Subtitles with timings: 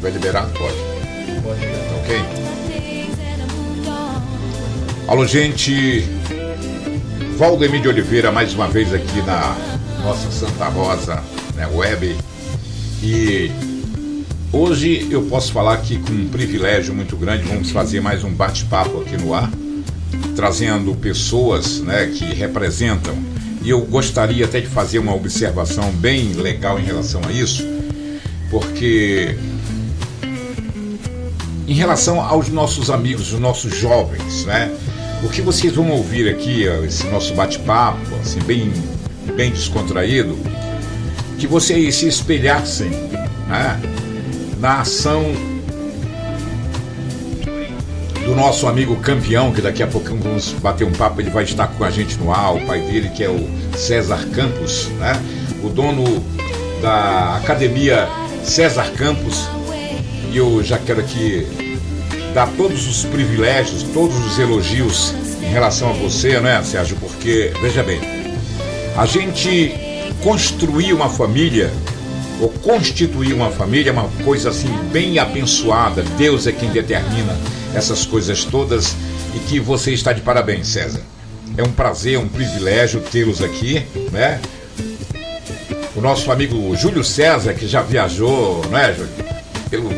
[0.00, 0.46] Vai liberar?
[0.50, 0.76] Pode.
[1.42, 1.94] Pode liberar.
[2.02, 2.16] Ok?
[5.08, 6.04] Alô, gente.
[7.36, 9.56] Valdemir de Oliveira, mais uma vez aqui na
[10.02, 11.22] nossa Santa Rosa
[11.54, 12.16] né, Web.
[13.02, 13.50] E
[14.52, 17.44] hoje eu posso falar aqui com um privilégio muito grande.
[17.44, 19.50] Vamos fazer mais um bate-papo aqui no ar,
[20.36, 23.16] trazendo pessoas né, que representam.
[23.62, 27.64] E eu gostaria até de fazer uma observação bem legal em relação a isso,
[28.50, 29.36] porque
[31.68, 34.74] em relação aos nossos amigos, os nossos jovens, né?
[35.22, 38.72] O que vocês vão ouvir aqui, esse nosso bate-papo, assim, bem,
[39.36, 40.38] bem descontraído,
[41.38, 42.88] que vocês se espelhassem
[43.48, 43.80] né,
[44.58, 45.22] na ação
[48.24, 51.66] do nosso amigo campeão, que daqui a pouco vamos bater um papo, ele vai estar
[51.66, 55.20] com a gente no ar, o pai dele, que é o César Campos, né?
[55.62, 56.24] O dono
[56.80, 58.08] da academia
[58.44, 59.57] César Campos.
[60.30, 61.46] E eu já quero aqui
[62.34, 66.96] dar todos os privilégios, todos os elogios em relação a você, né, Sérgio?
[66.96, 68.00] Porque, veja bem,
[68.96, 69.72] a gente
[70.22, 71.72] construir uma família
[72.40, 76.02] ou constituir uma família é uma coisa assim bem abençoada.
[76.16, 77.36] Deus é quem determina
[77.74, 78.94] essas coisas todas
[79.34, 81.00] e que você está de parabéns, César.
[81.56, 84.40] É um prazer, é um privilégio tê-los aqui, né?
[85.96, 89.37] O nosso amigo Júlio César, que já viajou, não é, Júlio?
[89.70, 89.90] Pelo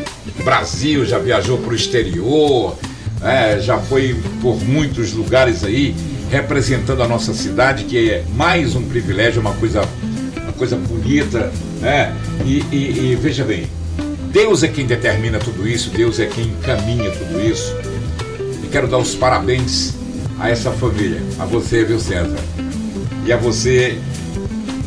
[0.43, 2.77] Brasil, já viajou para o exterior,
[3.23, 5.95] é, já foi por muitos lugares aí,
[6.29, 9.81] representando a nossa cidade, que é mais um privilégio, uma coisa,
[10.43, 12.15] uma coisa bonita, né?
[12.45, 13.67] E, e, e veja bem,
[14.31, 17.75] Deus é quem determina tudo isso, Deus é quem encaminha tudo isso.
[18.63, 19.93] E quero dar os parabéns
[20.39, 22.39] a essa família, a você, viu, César?
[23.25, 23.99] E a você.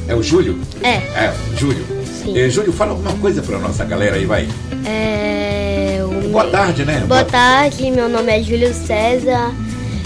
[0.09, 0.59] É o Júlio?
[0.83, 0.97] É.
[0.97, 1.94] É, Júlio.
[2.35, 4.49] Eh, Júlio, fala alguma coisa pra nossa galera aí, vai.
[4.87, 7.05] É, o Boa tarde, né?
[7.07, 9.53] Boa tarde, meu nome é Júlio César.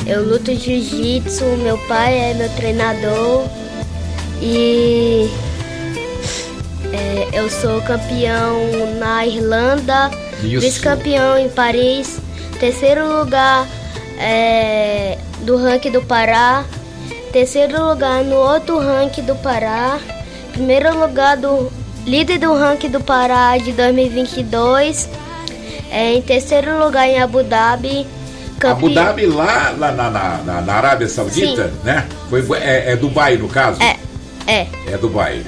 [0.06, 3.47] Eu luto jiu-jitsu, meu pai é meu treinador
[4.41, 5.28] e
[6.92, 8.56] é, eu sou campeão
[8.98, 10.10] na Irlanda,
[10.41, 12.19] vice-campeão em Paris,
[12.59, 13.69] terceiro lugar
[14.19, 16.65] é, do ranking do Pará,
[17.32, 19.98] terceiro lugar no outro ranking do Pará,
[20.53, 21.71] primeiro lugar do
[22.08, 25.08] líder do ranking do Pará de 2022,
[25.91, 28.00] é, em terceiro lugar em Abu Dhabi.
[28.00, 32.06] Abu campe- Dhabi lá, lá na, na, na- Arábia Saudita, né?
[32.28, 33.80] Foi, é, é Dubai, no caso?
[33.82, 33.97] É,
[34.47, 34.66] é.
[34.88, 35.42] É Dubai.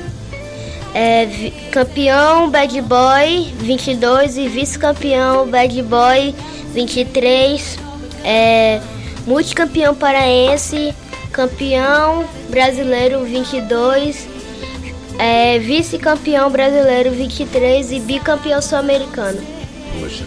[0.94, 1.26] É
[1.70, 6.34] campeão Bad Boy 22 e vice-campeão Bad Boy
[6.74, 7.78] 23.
[8.24, 8.80] É,
[9.26, 10.92] multicampeão paraense,
[11.32, 14.26] campeão brasileiro 22,
[15.20, 19.40] é, vice-campeão brasileiro 23 e bicampeão sul-americano.
[20.00, 20.24] Poxa.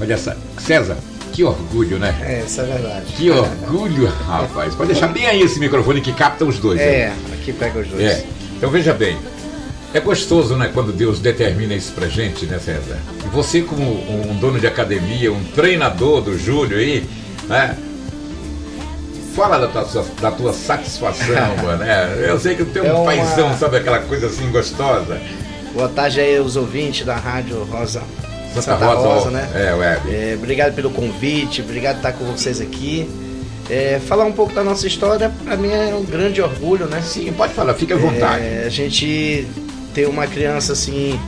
[0.00, 0.32] Olha só.
[0.58, 0.98] César,
[1.32, 2.14] que orgulho, né?
[2.22, 3.06] É, isso é verdade.
[3.16, 4.74] Que orgulho, rapaz.
[4.74, 6.78] Pode deixar bem aí esse microfone que capta os dois.
[6.78, 6.84] né?
[6.84, 8.02] É, aqui pega os dois.
[8.02, 8.24] É.
[8.56, 9.16] Então veja bem,
[9.94, 12.98] é gostoso, né, quando Deus determina isso pra gente, né, César?
[13.24, 13.82] E você como
[14.30, 17.04] um dono de academia, um treinador do Júlio aí,
[17.48, 17.76] né?
[19.34, 21.78] Fala da tua, da tua satisfação, mano.
[21.78, 22.24] né?
[22.28, 25.20] Eu sei que tu tem um É uma- paizão, sabe aquela coisa assim gostosa.
[25.74, 28.02] Boa tarde aí aos ouvintes da Rádio Rosa.
[28.54, 29.30] Santa, Rosa, ó.
[29.30, 29.48] né?
[29.54, 30.14] É, web.
[30.14, 33.08] É, obrigado pelo convite, obrigado por estar com vocês aqui.
[33.70, 37.00] É, falar um pouco da nossa história, para mim é um grande orgulho, né?
[37.02, 38.44] Sim, pode falar, fica à vontade.
[38.44, 39.46] É, a gente
[39.94, 41.18] ter uma criança assim,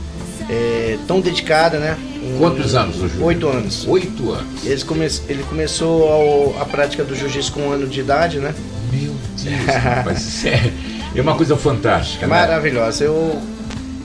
[0.47, 1.97] é, tão dedicada, né?
[2.37, 3.25] Quantos anos o Júlio?
[3.25, 3.85] Oito anos.
[3.87, 4.65] Oito anos.
[4.65, 8.53] Eles come- ele começou ao- a prática do jiu-jitsu com um ano de idade, né?
[8.91, 9.13] Meu
[9.43, 10.71] Deus, rapaz, é,
[11.15, 12.33] é uma coisa fantástica, né?
[12.35, 13.03] Maravilhosa.
[13.03, 13.39] Eu,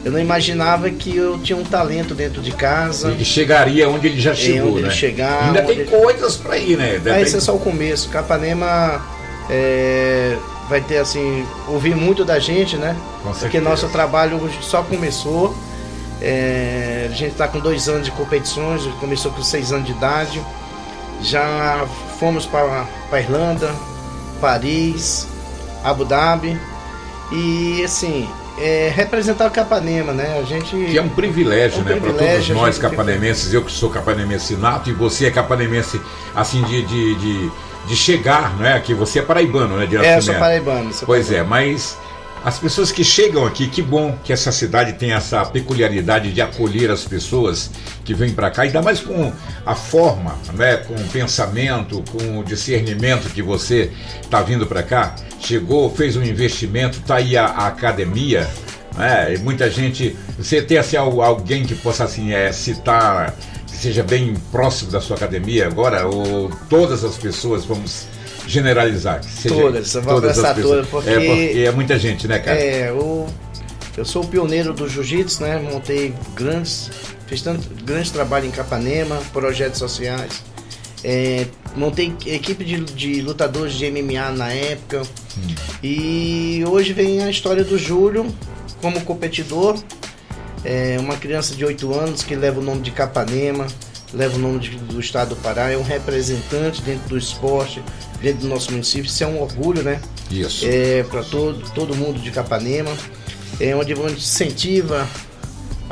[0.04, 3.12] eu não imaginava que eu tinha um talento dentro de casa.
[3.19, 4.88] E chegaria onde ele já chegou, onde né?
[4.88, 6.92] ele chegar, Ainda tem ele- coisas pra ir, né?
[6.92, 8.09] Ainda Mas tem- esse é só o começo.
[8.09, 9.00] Capanema
[9.48, 10.36] é,
[10.69, 12.97] vai ter assim, ouvir muito da gente, né?
[13.38, 15.54] Porque nosso trabalho só começou.
[16.21, 20.41] É, a gente está com dois anos de competições, começou com seis anos de idade.
[21.22, 21.87] Já
[22.19, 23.75] fomos para a Irlanda,
[24.41, 25.27] Paris,
[25.83, 26.59] Abu Dhabi.
[27.33, 28.28] E assim,
[28.59, 30.39] é, representar o Capanema, né?
[30.39, 30.77] A gente.
[30.77, 31.97] Que é um privilégio, É um né?
[32.01, 36.01] Para todos nós capanemenses, eu que sou capanemense nato e você é capanemense,
[36.34, 37.51] assim, de, de, de,
[37.87, 38.78] de chegar, não é?
[38.81, 39.87] Que você é paraibano, né?
[39.87, 40.93] De É, eu sou paraibano.
[40.93, 41.51] sou Pois é, paraibano.
[41.51, 41.97] mas
[42.45, 46.91] as pessoas que chegam aqui, que bom que essa cidade tem essa peculiaridade de acolher
[46.91, 47.71] as pessoas
[48.04, 49.33] que vêm para cá, ainda mais com
[49.66, 53.91] a forma, né, com o pensamento, com o discernimento que você
[54.22, 55.15] está vindo para cá.
[55.39, 58.48] Chegou, fez um investimento, tá aí a, a academia,
[58.97, 59.34] né?
[59.34, 60.16] E muita gente.
[60.39, 63.34] Você tem assim, alguém que possa assim, é, citar,
[63.66, 68.07] que seja bem próximo da sua academia agora, ou todas as pessoas, vamos
[68.50, 69.20] generalizar?
[69.47, 70.88] Todas, todas as pessoas.
[70.88, 72.58] Todas, porque, é porque é muita gente, né, cara?
[72.58, 73.26] É, o,
[73.97, 75.58] eu sou o pioneiro do jiu-jitsu, né?
[75.58, 76.91] Montei grandes,
[77.26, 80.42] fiz tanto grande trabalho em Capanema, projetos sociais.
[81.02, 85.02] É, montei equipe de, de, lutadores de MMA na época.
[85.02, 85.54] Hum.
[85.82, 88.26] E hoje vem a história do Júlio
[88.80, 89.78] como competidor.
[90.62, 93.66] É uma criança de 8 anos que leva o nome de Capanema,
[94.12, 97.83] leva o nome de, do estado do Pará, é um representante dentro do esporte,
[98.21, 99.07] dentro do nosso município.
[99.07, 100.01] Isso é um orgulho, né?
[100.30, 100.65] Isso.
[100.66, 102.91] É, para todo, todo mundo de Capanema.
[103.59, 105.07] É onde a gente incentiva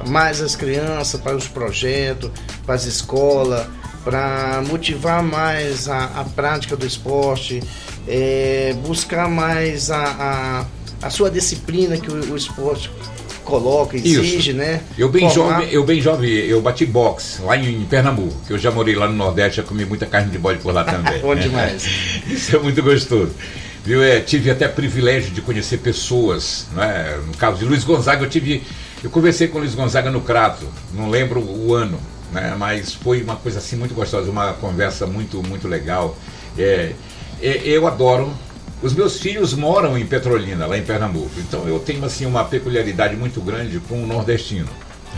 [0.06, 2.31] mais as crianças para os projetos,
[2.65, 3.67] para as escolas,
[4.05, 7.62] para motivar mais a, a, prática do esporte,
[8.06, 10.67] é, buscar mais a,
[11.03, 12.91] a, a, sua disciplina que o, o esporte
[13.49, 14.53] coloca, exige, Isso.
[14.53, 14.83] né?
[14.97, 15.61] Eu bem, Formar...
[15.61, 19.09] jovem, eu bem jovem, eu bati boxe lá em Pernambuco, que eu já morei lá
[19.09, 21.19] no Nordeste, já comi muita carne de bode por lá também.
[21.23, 21.83] Bom demais.
[22.29, 23.33] Isso é muito gostoso.
[23.85, 24.03] Viu?
[24.03, 27.19] É, tive até privilégio de conhecer pessoas, né?
[27.27, 28.62] no caso de Luiz Gonzaga, eu tive.
[29.03, 31.99] Eu conversei com o Luiz Gonzaga no Crato, não lembro o ano,
[32.33, 32.55] né?
[32.59, 36.17] mas foi uma coisa assim muito gostosa, uma conversa muito, muito legal.
[36.59, 36.93] É,
[37.41, 38.31] é, eu adoro.
[38.81, 43.17] Os meus filhos moram em Petrolina, lá em Pernambuco, então eu tenho assim uma peculiaridade
[43.17, 44.69] muito grande com o nordestino.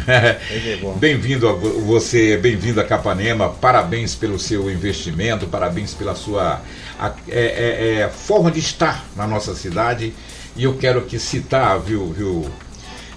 [0.96, 6.62] Bem-vindo a você, bem-vindo a Capanema, parabéns pelo seu investimento, parabéns pela sua
[6.98, 10.14] a, é, é, é, forma de estar na nossa cidade.
[10.56, 12.50] E eu quero aqui citar, viu, viu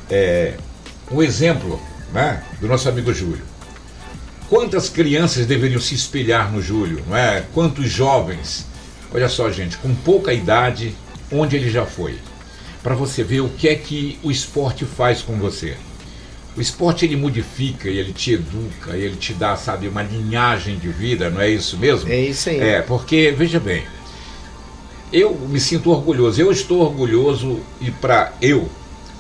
[0.10, 0.56] é,
[1.10, 1.82] um exemplo
[2.12, 3.44] né, do nosso amigo Júlio.
[4.50, 7.46] Quantas crianças deveriam se espelhar no Júlio, não é?
[7.54, 8.73] Quantos jovens?
[9.14, 10.96] Olha só, gente, com pouca idade,
[11.32, 12.18] onde ele já foi.
[12.82, 15.78] Para você ver o que é que o esporte faz com você.
[16.58, 21.30] O esporte ele modifica, ele te educa, ele te dá, sabe, uma linhagem de vida,
[21.30, 22.12] não é isso mesmo?
[22.12, 22.60] É isso aí.
[22.60, 23.84] É, porque, veja bem,
[25.12, 28.70] eu me sinto orgulhoso, eu estou orgulhoso e para eu,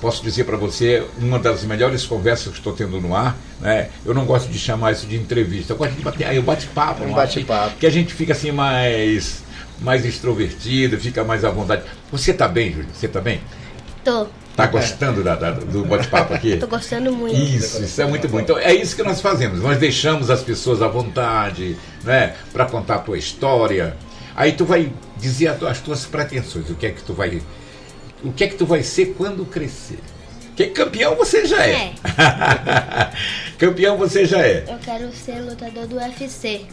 [0.02, 3.90] posso dizer para você, uma das melhores conversas que estou tendo no ar, né?
[4.06, 7.04] Eu não gosto de chamar isso de entrevista, eu gosto de bater, aí eu bate-papo,
[7.04, 7.78] um bate-papo.
[7.78, 9.44] Que a gente fica assim mais
[9.80, 11.84] mais extrovertido, fica mais à vontade.
[12.12, 12.90] Você está bem, Júlio?
[12.94, 13.42] Você está bem?
[14.04, 14.28] Tô.
[14.56, 16.58] Tá gostando da, da, do bate-papo aqui?
[16.62, 17.36] Tô gostando muito.
[17.36, 18.40] Isso, isso é muito bom.
[18.40, 19.62] Então é isso que nós fazemos.
[19.62, 22.36] Nós deixamos as pessoas à vontade, né?
[22.52, 23.98] Para contar a tua história.
[24.36, 27.42] Aí tu vai dizer as tuas pretensões, o que é que tu vai.
[28.24, 30.00] O que é que tu vai ser quando crescer.
[30.56, 31.72] Que campeão você já é.
[31.72, 31.94] é.
[33.58, 34.66] campeão você já é.
[34.68, 36.68] Eu quero ser lutador do UFC.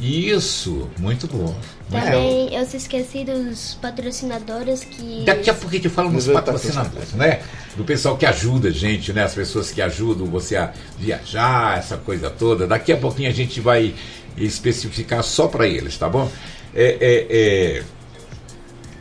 [0.00, 1.54] Isso, muito bom.
[1.90, 5.24] Também eu se esqueci dos patrocinadores que.
[5.26, 7.42] Daqui a pouco a gente fala dos patrocinadores, né?
[7.76, 9.24] Do pessoal que ajuda a gente, né?
[9.24, 12.66] As pessoas que ajudam você a viajar, essa coisa toda.
[12.66, 13.94] Daqui a pouquinho a gente vai
[14.38, 16.30] especificar só para eles, tá bom?
[16.74, 17.82] É, é, é...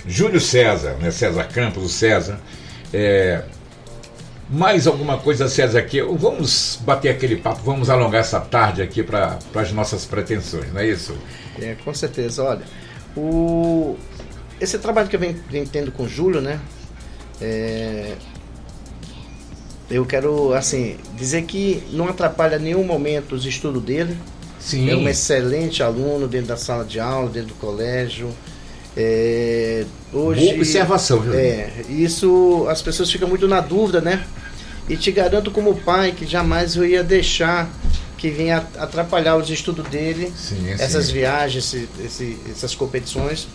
[0.05, 1.11] Júlio César, né?
[1.11, 2.41] César Campos, o César.
[2.93, 3.43] É...
[4.51, 6.01] Mais alguma coisa, César, aqui?
[6.01, 10.87] Vamos bater aquele papo, vamos alongar essa tarde aqui para as nossas pretensões, não é
[10.87, 11.15] isso?
[11.61, 12.43] É, com certeza.
[12.43, 12.63] Olha,
[13.15, 13.95] o,
[14.59, 16.59] esse trabalho que eu venho, venho tendo com o Júlio, né?
[17.39, 18.15] É,
[19.89, 24.17] eu quero, assim, dizer que não atrapalha em nenhum momento os estudos dele.
[24.59, 24.89] Sim.
[24.89, 28.29] É um excelente aluno dentro da sala de aula, dentro do colégio.
[28.97, 31.33] É, hoje, Boa observação, viu?
[31.33, 34.25] É, isso as pessoas ficam muito na dúvida, né?
[34.89, 37.69] E te garanto como pai que jamais eu ia deixar
[38.17, 41.13] que vinha atrapalhar os estudos dele, sim, essas sim.
[41.13, 43.47] viagens, esse, esse, essas competições.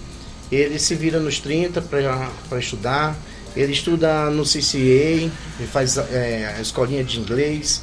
[0.51, 3.17] Ele se vira nos 30 para estudar.
[3.57, 7.83] Ele estuda no CCA, ele faz é, a escolinha de inglês.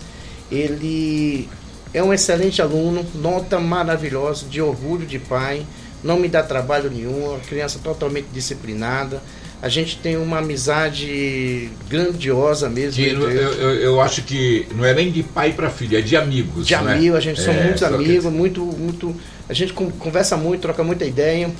[0.49, 1.47] Ele
[1.93, 5.65] é um excelente aluno, nota maravilhosa, de orgulho de pai
[6.03, 9.21] não me dá trabalho nenhum, uma criança totalmente disciplinada.
[9.61, 13.03] A gente tem uma amizade grandiosa mesmo.
[13.03, 16.65] Eu, eu, eu, acho que não é nem de pai para filho, é de amigos.
[16.65, 16.93] De né?
[16.93, 18.31] amigo, a gente é, somos muitos amigos, que...
[18.31, 19.15] muito, muito.
[19.47, 21.51] A gente conversa muito, troca muita ideia.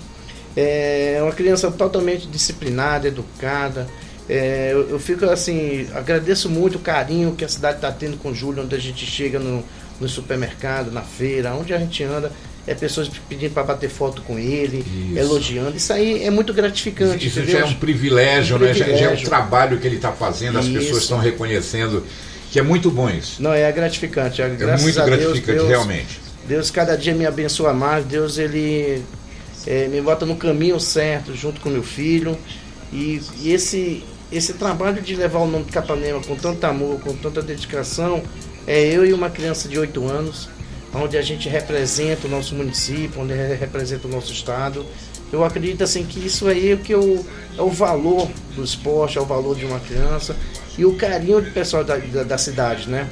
[0.56, 3.88] É uma criança totalmente disciplinada, educada.
[4.28, 8.30] É, eu, eu, fico assim, agradeço muito o carinho que a cidade está tendo com
[8.30, 9.64] o Júlio, onde a gente chega no,
[10.00, 12.32] no supermercado, na feira, onde a gente anda
[12.68, 15.18] é pessoas pedindo para bater foto com ele, isso.
[15.18, 15.76] elogiando.
[15.76, 17.28] Isso aí é muito gratificante.
[17.28, 18.94] Isso, já é um privilégio, um privilégio.
[18.94, 18.98] Né?
[19.00, 20.74] Já, já, é um trabalho que ele está fazendo, as isso.
[20.76, 22.06] pessoas estão reconhecendo,
[22.52, 23.42] que é muito bom isso.
[23.42, 24.42] Não, é gratificante.
[24.42, 26.22] É, é muito gratificante, Deus, realmente.
[26.48, 29.04] Deus cada dia me abençoa mais, Deus ele
[29.66, 32.38] é, me bota no caminho certo junto com meu filho.
[32.94, 37.14] E, e esse esse trabalho de levar o nome de Capanema com tanto amor, com
[37.14, 38.24] tanta dedicação,
[38.66, 40.48] é eu e uma criança de 8 anos,
[40.94, 44.86] onde a gente representa o nosso município, onde representa o nosso estado.
[45.32, 47.26] Eu acredito assim que isso aí é o que eu,
[47.58, 50.36] é o valor do esporte, é o valor de uma criança
[50.78, 53.08] e o carinho do pessoal da, da, da cidade, né?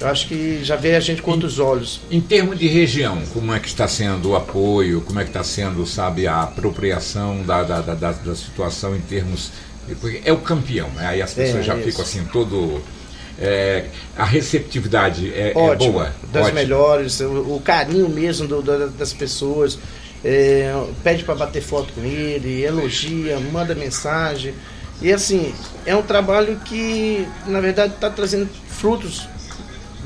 [0.00, 2.00] Eu acho que já vê a gente com outros olhos.
[2.10, 5.44] Em termos de região, como é que está sendo o apoio, como é que está
[5.44, 9.50] sendo, sabe, a apropriação da, da, da, da situação em termos.
[10.00, 11.06] Porque é o campeão, né?
[11.06, 11.84] Aí as pessoas é, já isso.
[11.86, 12.82] ficam assim, todo.
[13.38, 13.86] É,
[14.16, 16.14] a receptividade é, é boa.
[16.32, 16.54] Das ótimo.
[16.54, 19.78] melhores, o, o, carinho mesmo do, do, das pessoas.
[20.26, 20.72] É,
[21.02, 24.54] pede para bater foto com ele, elogia, manda mensagem.
[25.02, 29.28] E assim, é um trabalho que, na verdade, está trazendo frutos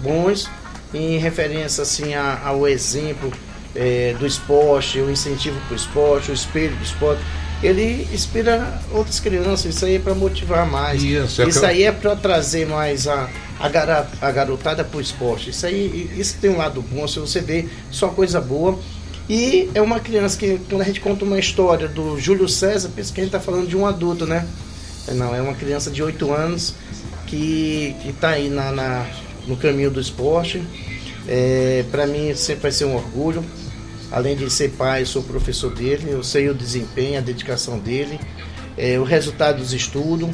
[0.02, 0.50] bons
[0.92, 3.32] em referência assim a, ao exemplo
[3.74, 7.22] é, do esporte, o incentivo para o esporte, o espelho do esporte.
[7.62, 11.02] Ele inspira outras crianças, isso aí é para motivar mais.
[11.02, 15.50] Isso, é isso aí é para trazer mais a, a, a garotada para o esporte.
[15.50, 18.78] Isso aí isso tem um lado bom, se você vê só coisa boa.
[19.28, 23.12] E é uma criança que, quando a gente conta uma história do Júlio César, pensa
[23.12, 24.46] que a gente está falando de um adulto, né?
[25.14, 26.74] Não, é uma criança de 8 anos
[27.26, 29.06] que está aí na, na
[29.46, 30.62] no caminho do esporte.
[31.26, 33.44] É, para mim sempre vai ser um orgulho.
[34.10, 38.18] Além de ser pai, sou professor dele, eu sei o desempenho, a dedicação dele,
[38.76, 40.30] é, o resultado dos estudos.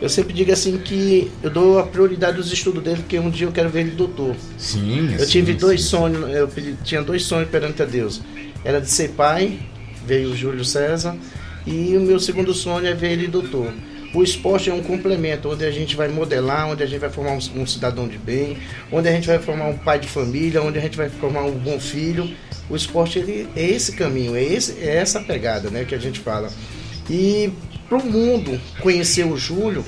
[0.00, 3.46] Eu sempre digo assim que eu dou a prioridade dos estudos dele, porque um dia
[3.46, 4.36] eu quero ver ele doutor.
[4.58, 5.14] Sim.
[5.14, 5.58] Eu sim, tive sim.
[5.58, 6.48] dois sonhos, eu
[6.84, 8.20] tinha dois sonhos perante a Deus.
[8.62, 9.58] Era de ser pai,
[10.06, 11.16] veio o Júlio César,
[11.66, 13.72] e o meu segundo sonho é ver ele doutor.
[14.14, 17.32] O esporte é um complemento, onde a gente vai modelar, onde a gente vai formar
[17.32, 18.56] um, um, cidadão de bem,
[18.90, 21.52] onde a gente vai formar um pai de família, onde a gente vai formar um
[21.52, 22.30] bom filho.
[22.68, 26.20] O esporte ele, é esse caminho, é, esse, é essa pegada né, que a gente
[26.20, 26.50] fala.
[27.08, 27.50] E
[27.88, 29.84] para o mundo conhecer o Júlio,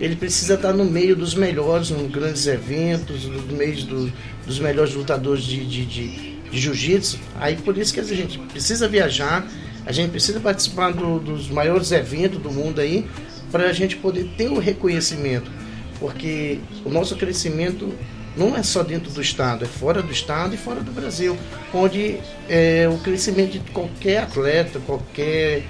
[0.00, 4.12] ele precisa estar no meio dos melhores, nos grandes eventos, no meio do,
[4.46, 7.18] dos melhores lutadores de, de, de, de jiu-jitsu.
[7.38, 9.46] Aí por isso que a gente precisa viajar,
[9.84, 13.06] a gente precisa participar do, dos maiores eventos do mundo aí,
[13.52, 15.50] para a gente poder ter o reconhecimento,
[15.98, 17.92] porque o nosso crescimento
[18.36, 21.36] não é só dentro do estado, é fora do estado e fora do Brasil,
[21.74, 22.18] onde
[22.48, 25.64] é, o crescimento de qualquer atleta, qualquer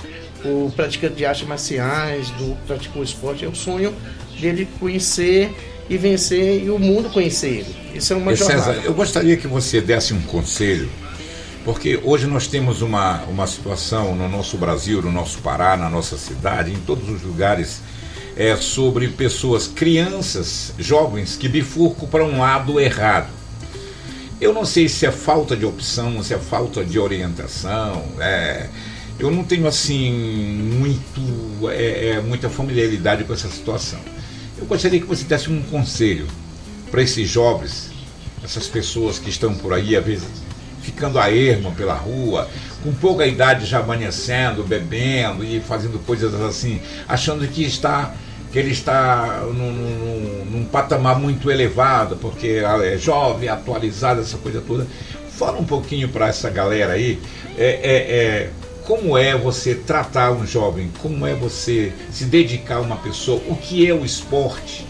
[0.45, 3.95] o praticante de artes marciais, do praticou esporte, é o sonho
[4.41, 5.53] dele conhecer
[5.89, 7.77] e vencer e o mundo conhecer ele.
[7.95, 8.63] Isso é uma jornada.
[8.63, 10.89] César, eu gostaria que você desse um conselho
[11.65, 16.17] porque hoje nós temos uma, uma situação no nosso Brasil, no nosso Pará, na nossa
[16.17, 17.83] cidade, em todos os lugares,
[18.37, 23.31] é, sobre pessoas, crianças, jovens que bifurcam para um lado errado.
[24.41, 28.03] Eu não sei se é falta de opção, se é falta de orientação.
[28.19, 28.69] É,
[29.19, 34.01] eu não tenho assim muito, é, é, muita familiaridade com essa situação.
[34.57, 36.27] Eu gostaria que você desse um conselho
[36.91, 37.91] para esses jovens,
[38.43, 40.27] essas pessoas que estão por aí, às vezes
[40.83, 42.49] ficando a ermo pela rua,
[42.83, 48.15] com pouca idade já amanhecendo, bebendo e fazendo coisas assim, achando que está
[48.53, 54.61] que ele está num, num, num patamar muito elevado, porque é jovem, atualizado, essa coisa
[54.61, 54.87] toda.
[55.31, 57.21] Fala um pouquinho para essa galera aí,
[57.57, 58.51] é, é, é,
[58.85, 63.55] como é você tratar um jovem, como é você se dedicar a uma pessoa, o
[63.55, 64.85] que é o esporte.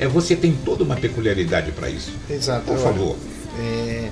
[0.00, 2.12] É, você tem toda uma peculiaridade para isso.
[2.28, 2.64] Exato.
[2.64, 3.16] Por favor.
[3.60, 4.08] É,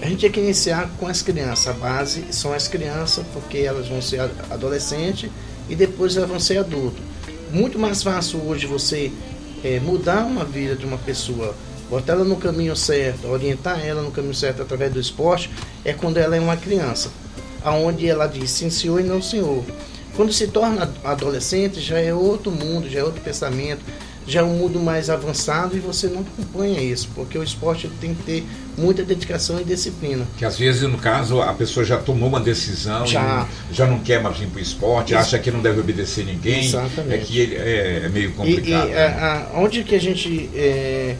[0.00, 1.68] a gente tem que iniciar com as crianças.
[1.68, 5.30] A base são as crianças, porque elas vão ser adolescentes
[5.68, 7.02] e depois elas vão ser adultos.
[7.50, 9.10] Muito mais fácil hoje você
[9.64, 11.54] é, mudar uma vida de uma pessoa,
[11.90, 15.50] botar ela no caminho certo, orientar ela no caminho certo através do esporte,
[15.84, 17.10] é quando ela é uma criança.
[17.64, 19.64] Aonde ela diz sim senhor e não senhor.
[20.14, 23.80] Quando se torna adolescente, já é outro mundo, já é outro pensamento,
[24.28, 28.14] já é um mundo mais avançado e você não acompanha isso, porque o esporte tem
[28.14, 30.26] que ter muita dedicação e disciplina.
[30.36, 34.22] Que às vezes, no caso, a pessoa já tomou uma decisão, já, já não quer
[34.22, 35.20] mais vir para o esporte, isso.
[35.20, 36.66] acha que não deve obedecer ninguém.
[36.66, 37.14] Exatamente.
[37.14, 38.88] É que é, é meio complicado.
[38.88, 39.06] E, e né?
[39.06, 41.16] a, a, onde que a gente é,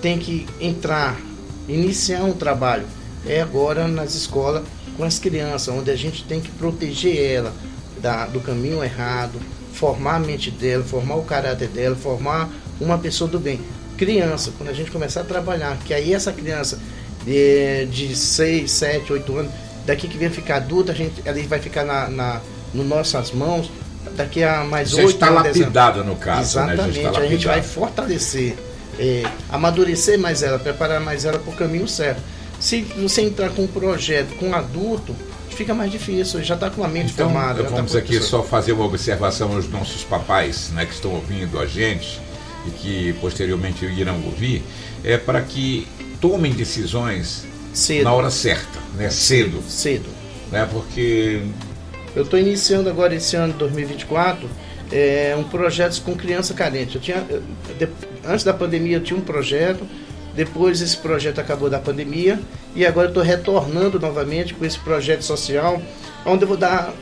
[0.00, 1.20] tem que entrar,
[1.68, 2.86] iniciar um trabalho?
[3.26, 4.62] É agora nas escolas
[4.96, 7.52] com as crianças, onde a gente tem que proteger ela
[8.00, 9.40] da, do caminho errado,
[9.72, 12.48] formar a mente dela, formar o caráter dela, formar
[12.80, 13.60] uma pessoa do bem.
[13.96, 16.78] Criança, quando a gente começar a trabalhar, que aí essa criança
[17.24, 19.52] de, de 6, 7, 8 anos,
[19.86, 22.40] daqui que vem ficar adulta, a gente, ela vai ficar na, na
[22.74, 23.70] no nossas mãos,
[24.16, 25.44] daqui a mais Já 8 está anos.
[25.44, 26.60] lapidado no caso.
[26.60, 26.74] Né?
[26.74, 27.08] Exatamente, né?
[27.08, 28.56] a gente vai fortalecer,
[28.98, 32.22] é, amadurecer mais ela, preparar mais ela para o caminho certo.
[32.58, 35.14] Se você entrar com um projeto com um adulto,
[35.54, 37.62] fica mais difícil, já está com a mente então, formada.
[37.62, 41.66] Vamos tá aqui só fazer uma observação aos nossos papais né, que estão ouvindo a
[41.66, 42.20] gente
[42.66, 44.62] e que posteriormente irão ouvir,
[45.02, 45.86] é para que
[46.20, 48.04] tomem decisões cedo.
[48.04, 49.10] na hora certa, né?
[49.10, 49.62] cedo.
[49.68, 50.08] Cedo.
[50.50, 50.68] Né?
[50.70, 51.42] Porque.
[52.14, 54.48] Eu estou iniciando agora esse ano 2024
[54.92, 56.96] é, um projeto com criança carente.
[56.96, 57.42] Eu tinha, eu,
[57.78, 57.88] de,
[58.24, 59.86] antes da pandemia eu tinha um projeto,
[60.34, 62.38] depois esse projeto acabou da pandemia
[62.74, 65.80] e agora estou retornando novamente com esse projeto social,
[66.24, 66.92] onde eu vou dar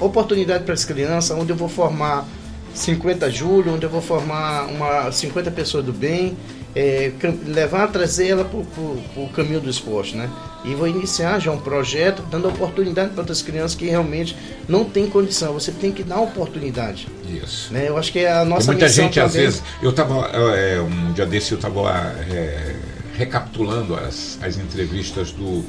[0.00, 2.26] oportunidade para as crianças, onde eu vou formar
[2.74, 6.36] 50 julho, onde eu vou formar uma 50 pessoas do bem,
[6.78, 7.10] é,
[7.44, 10.30] levar, trazer ela para o caminho do esporte, né?
[10.64, 14.36] E vou iniciar já um projeto dando oportunidade para outras crianças que realmente
[14.68, 15.52] não têm condição.
[15.54, 17.08] Você tem que dar oportunidade.
[17.28, 17.72] Isso.
[17.72, 17.88] Né?
[17.88, 19.26] Eu acho que é a nossa muita gente também.
[19.26, 19.62] às vezes.
[19.82, 21.90] Eu estava é, um dia desse eu estava
[22.30, 22.76] é,
[23.16, 25.64] recapitulando as, as entrevistas do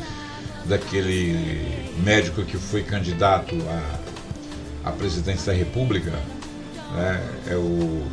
[0.65, 3.55] daquele médico que foi candidato
[4.83, 6.11] à, à presidência da República,
[6.93, 7.23] né?
[7.47, 8.03] É o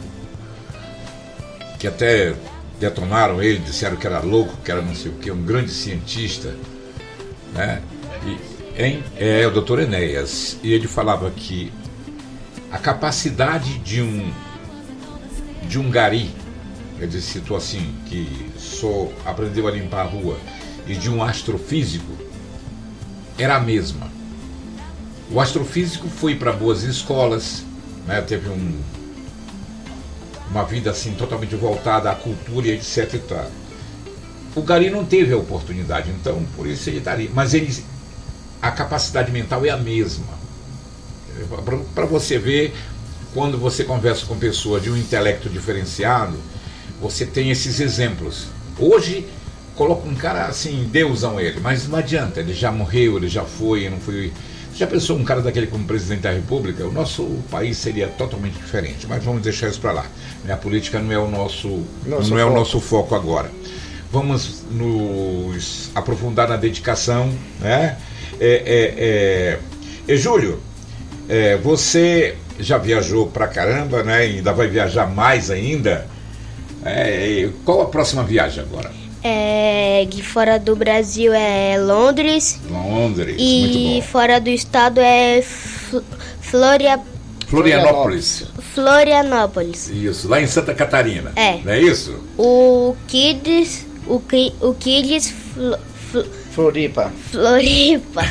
[1.78, 2.34] que até
[2.78, 6.54] detonaram ele, disseram que era louco, que era não sei o que, um grande cientista,
[7.54, 7.82] né?
[8.24, 11.72] E, é o doutor Enéas, e ele falava que
[12.70, 14.30] a capacidade de um
[15.62, 16.30] de um gari,
[17.00, 20.36] ele citou assim, que só aprendeu a limpar a rua,
[20.86, 22.12] e de um astrofísico,
[23.38, 24.10] era a mesma.
[25.30, 27.64] O astrofísico foi para boas escolas,
[28.06, 28.20] né?
[28.20, 28.80] teve um,
[30.50, 33.50] uma vida assim totalmente voltada à cultura e etc e tal.
[34.54, 37.28] O Gari não teve a oportunidade, então por isso ele estaria.
[37.28, 37.84] Tá Mas ele,
[38.62, 40.36] a capacidade mental é a mesma.
[41.94, 42.74] Para você ver,
[43.34, 46.38] quando você conversa com pessoas de um intelecto diferenciado,
[47.00, 48.46] você tem esses exemplos.
[48.78, 49.26] Hoje
[49.74, 53.90] coloca um cara assim, deusão ele, mas não adianta, ele já morreu, ele já foi,
[53.90, 54.32] não foi
[54.76, 56.86] já pensou um cara daquele como presidente da República?
[56.86, 60.06] O nosso país seria totalmente diferente, mas vamos deixar isso para lá.
[60.44, 60.52] Né?
[60.52, 63.50] A política não é o nosso, nosso não é o nosso foco agora.
[64.12, 67.96] Vamos nos aprofundar na dedicação, né?
[68.38, 69.58] É, é, é...
[70.06, 70.60] E Júlio,
[71.28, 74.28] é, você já viajou para caramba, né?
[74.28, 76.06] E ainda vai viajar mais ainda.
[76.84, 78.90] É, qual a próxima viagem agora?
[79.28, 82.60] É, que fora do Brasil é Londres.
[82.70, 87.00] Londres, e fora do estado é Floria...
[87.48, 88.44] Florianópolis.
[88.72, 89.88] Florianópolis.
[89.88, 91.32] Isso, lá em Santa Catarina.
[91.34, 91.58] É.
[91.64, 92.22] Não é isso?
[92.38, 93.84] O Kids.
[94.06, 94.22] O,
[94.60, 95.30] o Kids.
[95.30, 95.74] Fl,
[96.12, 96.20] fl,
[96.52, 97.12] Floripa.
[97.32, 98.22] Floripa.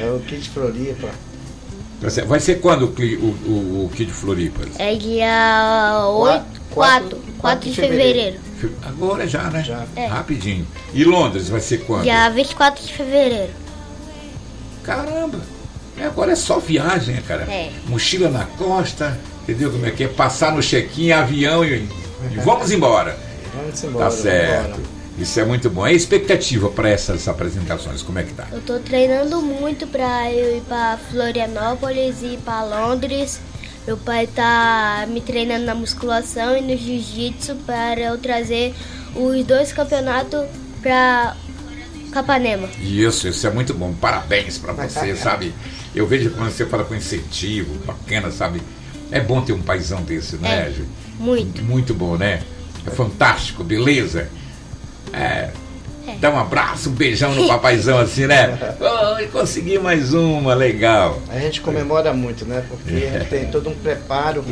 [0.00, 1.10] é o Kids Floripa.
[2.26, 4.62] Vai ser quando o, o, o Kid Floripa?
[4.78, 8.45] É dia 8, 4, 4 de fevereiro.
[8.82, 9.62] Agora já, né?
[9.62, 9.84] Já.
[9.94, 10.06] É.
[10.06, 10.66] Rapidinho.
[10.92, 12.04] E Londres vai ser quando?
[12.04, 13.52] Dia 24 de fevereiro.
[14.82, 15.40] Caramba!
[16.04, 17.42] Agora é só viagem, né, cara?
[17.44, 17.70] É.
[17.86, 20.08] Mochila na costa, entendeu como é que é?
[20.08, 21.88] Passar no check-in, avião e,
[22.32, 23.18] e vamos embora.
[23.54, 24.04] Vamos embora.
[24.04, 24.80] Tá certo.
[25.18, 25.86] Isso é muito bom.
[25.86, 28.46] E a expectativa para essas apresentações, como é que tá?
[28.52, 33.40] Eu tô treinando muito para eu ir para Florianópolis e para Londres.
[33.86, 38.74] Meu pai tá me treinando na musculação e no jiu-jitsu para eu trazer
[39.14, 40.46] os dois campeonatos
[40.82, 41.36] para
[42.16, 42.68] Capanema.
[42.80, 43.92] Isso, isso é muito bom.
[43.92, 45.52] Parabéns para você, sabe?
[45.94, 48.62] Eu vejo quando você fala com incentivo, bacana, sabe?
[49.10, 50.82] É bom ter um paizão desse, né, é,
[51.18, 51.62] Muito.
[51.62, 52.42] Muito bom, né?
[52.86, 54.30] É fantástico, beleza?
[55.12, 55.50] É,
[56.06, 56.16] é.
[56.20, 58.58] Dá um abraço, um beijão no papaizão assim, né?
[58.80, 61.20] Oh, consegui mais uma, legal.
[61.28, 62.64] A gente comemora muito, né?
[62.68, 63.26] Porque é.
[63.28, 64.44] tem todo um preparo,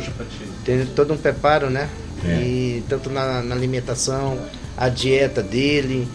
[0.63, 1.89] tem todo um preparo, né?
[2.25, 2.33] É.
[2.41, 4.37] E tanto na, na, alimentação,
[4.75, 6.07] a dieta dele,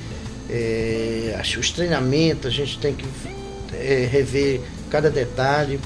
[0.49, 3.07] é, os treinamentos, a gente tem que
[3.75, 5.79] é, rever cada detalhe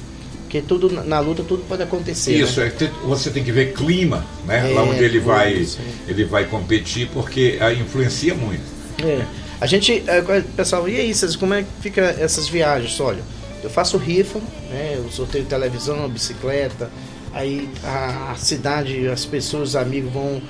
[0.54, 2.36] porque tudo na luta tudo pode acontecer.
[2.36, 2.72] Isso, né?
[2.80, 4.70] é, você tem que ver clima, né?
[4.70, 5.80] É, Lá onde ele vai, isso.
[6.06, 8.62] ele vai competir, porque a influencia muito.
[9.02, 9.24] É.
[9.60, 10.22] A gente, é,
[10.56, 12.98] pessoal, e aí, vocês, como é que fica essas viagens?
[13.00, 13.22] Olha,
[13.62, 14.38] eu faço rifa,
[14.70, 14.94] né?
[14.96, 16.90] Eu sorteio televisão, bicicleta,
[17.32, 20.42] aí a, cidade, as pessoas, os amigos vão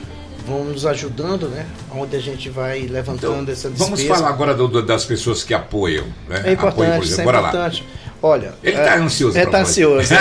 [0.47, 1.67] vão nos ajudando, né?
[1.91, 3.97] Onde a gente vai levantando então, essa despesa.
[3.97, 6.43] Vamos falar agora do, do, das pessoas que apoiam, né?
[6.45, 7.21] É importante, Apoio, exemplo.
[7.21, 7.83] é Bora importante.
[7.83, 8.05] Lá.
[8.25, 8.55] Olha.
[8.63, 9.39] Ele está é, ansioso.
[9.39, 10.15] Ele está ansioso.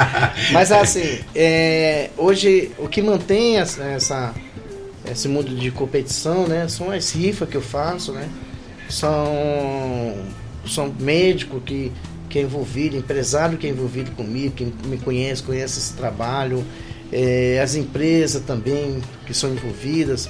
[0.52, 4.34] Mas assim, é, hoje o que mantém essa, essa,
[5.10, 6.66] esse mundo de competição, né?
[6.68, 8.28] São as rifas que eu faço, né?
[8.88, 10.14] São,
[10.66, 11.92] são médicos que,
[12.28, 16.64] que é envolvido, empresário que é envolvido comigo, que me conhece, conhece esse trabalho,
[17.12, 20.28] é, as empresas também que são envolvidas.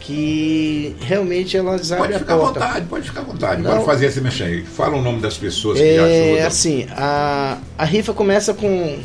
[0.00, 2.60] que realmente elas Pode abrem a ficar à porta.
[2.60, 3.62] vontade, pode ficar à vontade.
[3.62, 3.70] Não.
[3.72, 4.62] Pode fazer esse mexer aí.
[4.64, 5.98] Fala o nome das pessoas que É
[6.30, 6.46] ajudam.
[6.46, 9.00] assim, a, a rifa começa com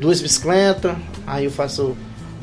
[0.00, 0.96] duas bicicletas,
[1.28, 1.96] aí eu faço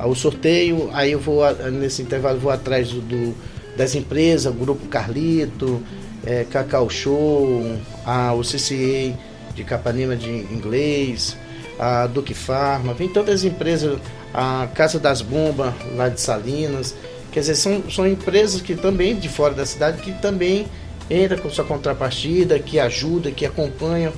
[0.05, 3.35] o sorteio, aí eu vou nesse intervalo vou atrás do, do-
[3.77, 5.81] das empresas, grupo Carlito,
[6.25, 9.13] é, Cacau Show, a, o CCA
[9.55, 11.37] de Capanema de inglês,
[11.79, 13.97] a Duque Farma, vem todas as empresas,
[14.33, 16.93] a Casa das Bombas lá de Salinas,
[17.31, 20.67] quer dizer, são, são empresas que também de fora da cidade que também
[21.09, 24.11] entra com sua contrapartida, que ajuda, que acompanha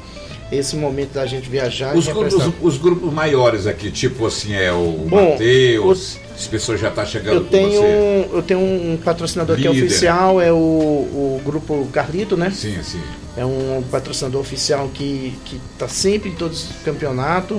[0.51, 1.95] esse momento da gente viajar.
[1.95, 2.65] Os e grupos, representar.
[2.67, 7.35] os grupos maiores aqui, tipo assim, é o Bom, Matheus, as pessoas já estão chegando
[7.37, 8.29] Eu com tenho, você.
[8.33, 9.85] eu tenho um patrocinador que é Líder.
[9.85, 12.51] oficial, é o, o grupo Carlito, né?
[12.51, 13.01] Sim, sim.
[13.37, 17.57] É um patrocinador oficial que que está sempre em todos os campeonatos.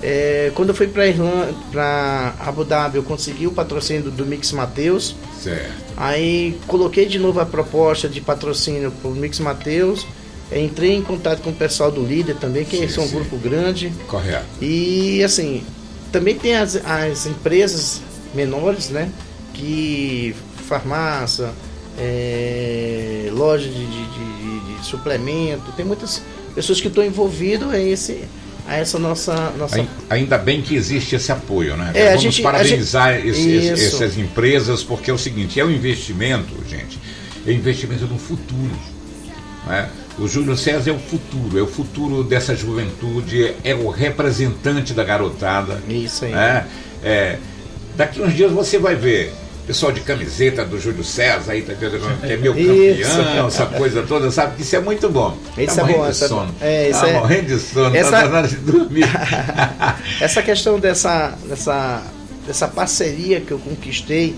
[0.00, 4.52] É, quando eu fui para Irlanda, para Abu Dhabi, eu consegui o patrocínio do Mix
[4.52, 5.16] Mateus.
[5.42, 5.72] Certo.
[5.96, 10.06] Aí coloquei de novo a proposta de patrocínio para o Mix Mateus.
[10.50, 13.14] Entrei em contato com o pessoal do líder também, que Sim, são um sim.
[13.16, 13.92] grupo grande.
[14.06, 14.46] Correto.
[14.62, 15.62] E assim,
[16.10, 18.00] também tem as, as empresas
[18.34, 19.10] menores, né?
[19.52, 20.34] Que
[20.66, 21.50] farmácia,
[21.98, 26.22] é, loja de, de, de- de suplemento, tem muitas
[26.54, 28.24] pessoas que estão envolvidas a, esse,
[28.66, 29.50] a essa nossa.
[29.58, 31.90] nossa Ai- Ainda bem que existe esse apoio, né?
[31.94, 36.98] É, Vamos gente- parabenizar gente- essas empresas, porque é o seguinte, é um investimento, gente,
[37.46, 38.78] é investimento no futuro.
[39.66, 39.90] né?
[40.18, 45.04] O Júlio César é o futuro, é o futuro dessa juventude, é o representante da
[45.04, 45.80] garotada.
[45.88, 46.32] Isso aí.
[46.32, 46.66] né?
[47.04, 47.38] É,
[47.96, 49.32] daqui uns dias você vai ver
[49.66, 51.98] pessoal de camiseta do Júlio César aí, tá vendo?
[52.26, 54.56] Que é meu campeão, essa coisa toda, sabe?
[54.56, 55.36] Que isso é muito bom.
[55.58, 56.54] Isso tá é bom, de essa- sono.
[56.60, 59.04] é, isso tá é- morrendo de sono, essa- tá de dormir.
[60.20, 62.02] Essa questão dessa, dessa,
[62.46, 64.34] dessa parceria que eu conquistei,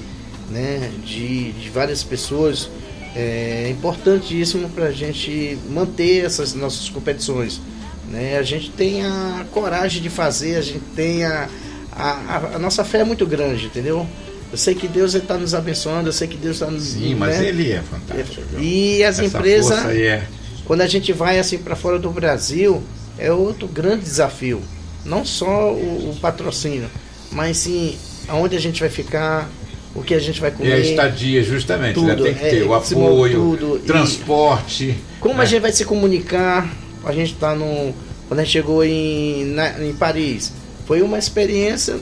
[0.50, 2.68] né, de, de várias pessoas,
[3.14, 7.60] é importantíssimo para a gente manter essas nossas competições.
[8.08, 8.36] Né?
[8.38, 11.48] A gente tem a coragem de fazer, a gente tem a,
[11.92, 14.06] a, a- nossa fé é muito grande, entendeu?
[14.52, 16.82] Eu sei que Deus está nos abençoando, eu sei que Deus está nos.
[16.84, 17.48] Sim, mas né?
[17.48, 18.42] ele é fantástico.
[18.50, 18.60] viu?
[18.60, 19.84] E as Essa empresas.
[19.86, 20.24] é.
[20.64, 22.82] Quando a gente vai assim para fora do Brasil,
[23.18, 24.60] é outro grande desafio.
[25.04, 26.88] Não só o, o patrocínio,
[27.30, 27.96] mas sim
[28.28, 29.48] aonde a gente vai ficar,
[29.94, 32.14] o que a gente vai E a comer, estadia, justamente, né?
[32.14, 34.96] tudo, tem que é, ter o esse apoio, tudo, transporte.
[35.18, 35.42] como né?
[35.42, 36.72] a gente vai se comunicar.
[37.04, 37.94] A gente tá no.
[38.28, 40.52] Quando a gente chegou em, na- em Paris,
[40.86, 41.98] foi uma experiência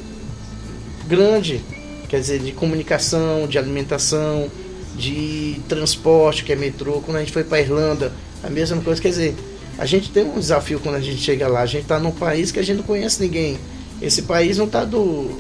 [1.07, 1.61] grande,
[2.09, 4.49] quer dizer, de comunicação, de alimentação,
[4.97, 7.01] de transporte, que é metrô.
[7.01, 9.01] Quando a gente foi para Irlanda, a mesma coisa.
[9.01, 9.35] Quer dizer,
[9.79, 11.61] a gente tem um desafio quando a gente chega lá.
[11.63, 13.59] A gente está num país que a gente não conhece ninguém.
[14.03, 15.31] Esse país não está do,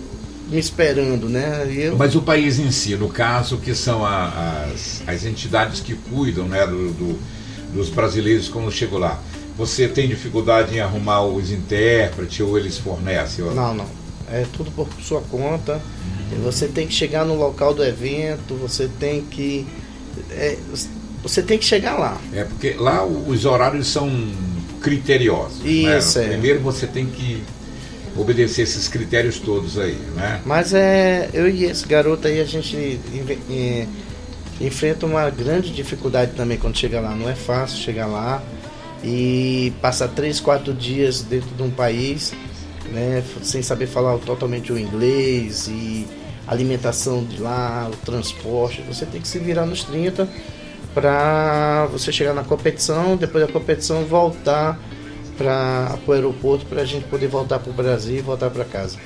[0.50, 1.66] me esperando, né?
[1.74, 5.94] Eu, Mas o país em si, no caso, que são a- as, as entidades que
[5.94, 7.18] cuidam né, do, do-
[7.74, 9.20] dos brasileiros quando chegam lá.
[9.56, 13.44] Você tem dificuldade em arrumar os intérpretes ou eles fornecem?
[13.44, 13.50] ó?
[13.52, 13.86] Não, não.
[14.30, 15.80] É tudo por sua conta.
[16.44, 19.66] Você tem que chegar no local do evento, você tem que.
[20.30, 20.56] é,
[21.22, 22.20] você tem que chegar lá.
[22.32, 24.10] É porque lá os horários são
[24.80, 25.64] criteriosos.
[25.64, 26.24] Isso, né?
[26.26, 26.28] é.
[26.28, 27.42] Primeiro você tem que
[28.18, 30.40] obedecer esses critérios todos aí, né?
[30.44, 31.30] Mas é.
[31.32, 33.00] Eu e esse garoto aí, a gente
[33.50, 33.86] é,
[34.60, 37.14] enfrenta uma grande dificuldade também quando chega lá.
[37.14, 38.42] Não é fácil chegar lá
[39.02, 42.32] e passar três, quatro dias dentro de um país,
[42.92, 43.22] né?
[43.42, 46.06] Sem saber falar totalmente o inglês e
[46.46, 48.82] alimentação de lá, o transporte.
[48.88, 50.28] Você tem que se virar nos 30
[50.94, 54.80] para você chegar na competição, depois da competição voltar
[55.38, 58.98] para o aeroporto para a gente poder voltar para o Brasil e voltar para casa.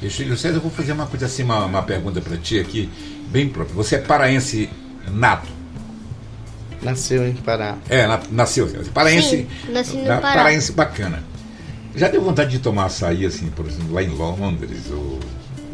[0.00, 2.88] E Júlio César, eu vou fazer uma coisa assim, uma, uma pergunta para ti aqui,
[3.28, 3.74] bem própria.
[3.74, 4.70] Você é paraense
[5.10, 5.48] nato?
[6.82, 7.76] Nasceu em Pará.
[7.88, 8.68] É, na- nasceu.
[8.94, 9.28] Paraense.
[9.28, 10.20] Sim, nasci no Pará.
[10.20, 11.22] Paraense bacana.
[11.96, 15.18] Já deu vontade de tomar açaí, assim, por exemplo, lá em Londres ou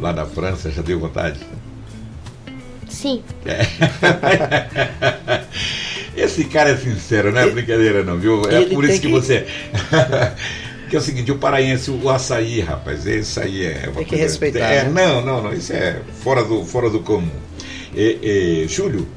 [0.01, 0.71] lá na França?
[0.71, 1.41] Já deu vontade?
[2.89, 3.23] Sim,
[6.17, 8.43] Esse cara é sincero, não é brincadeira não, viu?
[8.49, 9.47] É Ele por isso que, que- você.
[10.91, 13.85] que é o seguinte, o paraense, o açaí, rapaz, isso aí é.
[13.87, 14.91] uma Tem que coisa- respeitar, É, né?
[14.91, 17.31] Não, não, não, isso é fora do, fora do comum.
[17.95, 19.09] E, e, Júlio,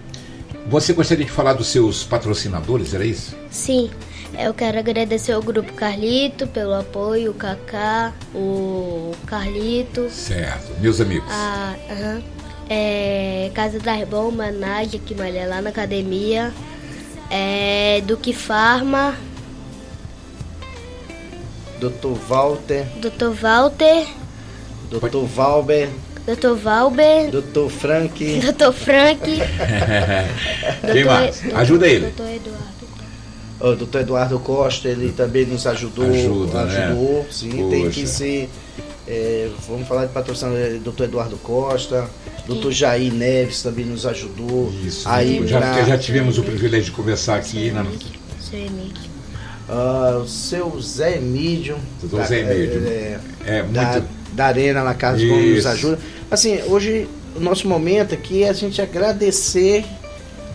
[0.67, 3.35] você gostaria de falar dos seus patrocinadores, era isso?
[3.51, 3.89] sim.
[4.37, 11.31] Eu quero agradecer ao Grupo Carlito pelo apoio, o Kaká, o Carlito, Certo, meus amigos.
[11.31, 12.21] a aham,
[12.69, 16.51] é, Casa das Bombas, Nádia, que malha lá na academia,
[17.29, 19.15] é, Duque Farma,
[21.79, 22.15] Dr.
[22.27, 23.33] Walter, Dr.
[23.41, 24.07] Walter,
[24.89, 25.25] Dr.
[25.25, 25.89] Valber,
[26.25, 26.55] Dr.
[26.55, 27.69] Valber, Dr.
[27.69, 28.71] Frank, Dr.
[28.71, 29.19] Frank,
[30.91, 31.43] Quem mais?
[31.53, 32.11] Ajuda ele.
[32.11, 32.23] Dr.
[32.23, 32.74] Eduardo.
[33.59, 33.99] O Dr.
[33.99, 36.05] Eduardo Costa, ele também nos ajudou.
[36.09, 36.85] Ajuda, né?
[36.85, 37.49] ajudou, sim.
[37.69, 37.89] Tem Poxa.
[38.01, 38.49] que ser.
[39.07, 41.03] é, vamos falar de patrocinador, é, Dr.
[41.03, 42.09] Eduardo Costa,
[42.47, 42.71] Dr.
[42.71, 44.73] Jair Neves também nos ajudou.
[44.85, 47.85] Isso, Aí já, pra- já tivemos o privilégio de conversar aqui na,
[48.39, 49.15] Seu Emílio.
[49.69, 51.77] Ah, o seu Zé Emílio.
[52.01, 52.87] Doutor da- Zé Emílio.
[52.87, 54.07] é, É da, muito.
[54.33, 55.67] da Arena La Casa dos Gomes nos Isso.
[55.69, 55.99] ajuda.
[56.29, 59.83] Assim, hoje o nosso momento aqui é a gente agradecer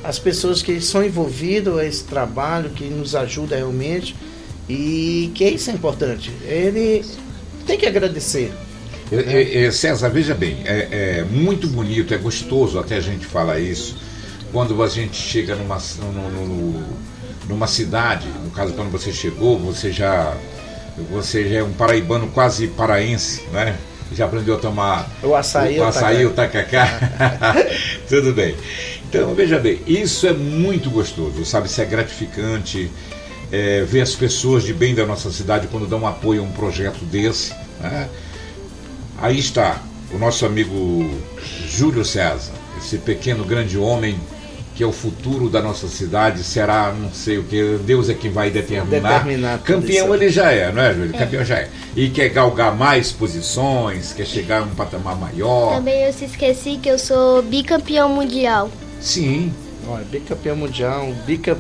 [0.02, 4.16] as pessoas que são envolvidas a esse trabalho, que nos ajuda realmente
[4.68, 6.30] e que isso é importante.
[6.44, 7.04] Ele
[7.66, 8.52] tem que agradecer.
[9.12, 13.58] É, é, César, veja bem, é, é muito bonito, é gostoso até a gente falar
[13.58, 13.96] isso,
[14.52, 16.84] quando a gente chega numa, no-
[17.48, 20.36] numa cidade, no caso quando você chegou, você já,
[21.10, 23.76] você já é um paraibano quase paraense, né?
[24.12, 26.98] Já aprendeu a tomar O açaí, o o açaí, o tacacá.
[28.08, 28.56] Tudo bem.
[29.11, 31.66] Então, veja bem, isso é muito gostoso, sabe?
[31.66, 32.90] Isso é gratificante.
[33.53, 37.05] é, ver as pessoas de bem da nossa cidade quando dão apoio a um projeto
[37.05, 37.53] desse.
[37.81, 38.09] né?
[39.20, 41.11] Aí está o nosso amigo
[41.68, 44.18] Júlio César, esse pequeno grande homem
[44.75, 48.31] que é o futuro da nossa cidade, será não sei o que, Deus é quem
[48.31, 49.18] vai determinar.
[49.18, 51.12] Determinar tudo Campeão ele já é, não é, Júlio?
[51.12, 51.68] Campeão já é.
[51.94, 55.75] E quer galgar mais posições, quer chegar a um patamar maior.
[55.75, 58.70] Também eu se esqueci que eu sou bicampeão mundial.
[59.00, 59.52] Sim,
[59.88, 61.56] Olha, bicampeão mundial, bica,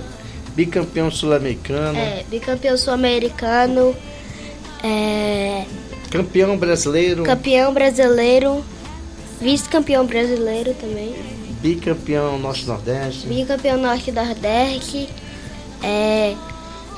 [0.54, 3.96] bicampeão sul-americano, É, bicampeão sul-americano,
[4.84, 5.64] é,
[6.10, 8.62] campeão brasileiro, campeão brasileiro,
[9.40, 11.14] vice-campeão brasileiro também,
[11.62, 13.26] bicampeão norte-nordeste.
[13.26, 15.08] bicampeão norte-nordeste,
[15.82, 16.34] é,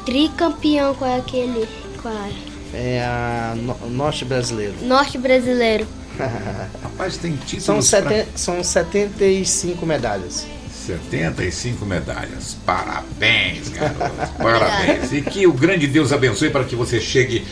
[0.04, 1.68] tricampeão com aquele,
[2.02, 2.28] com a
[2.74, 4.74] É a no- norte brasileiro.
[4.82, 5.86] norte brasileiro.
[6.82, 10.46] rapaz, tem títulos São, pra- são 75 medalhas.
[10.86, 12.56] 75 medalhas.
[12.66, 14.32] Parabéns, garoto.
[14.42, 15.12] Parabéns.
[15.12, 17.44] E que o grande Deus abençoe para que você chegue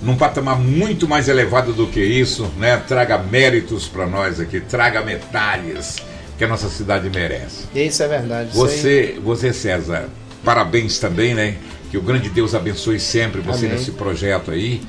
[0.00, 2.76] num patamar muito mais elevado do que isso, né?
[2.76, 5.96] Traga méritos para nós aqui, traga medalhas
[6.36, 7.64] que a nossa cidade merece.
[7.74, 8.50] Isso é verdade.
[8.50, 8.68] isso aí.
[8.70, 10.08] Você, você César,
[10.44, 11.56] parabéns também, né?
[11.90, 13.78] Que o grande Deus abençoe sempre você Amém.
[13.78, 14.80] nesse projeto aí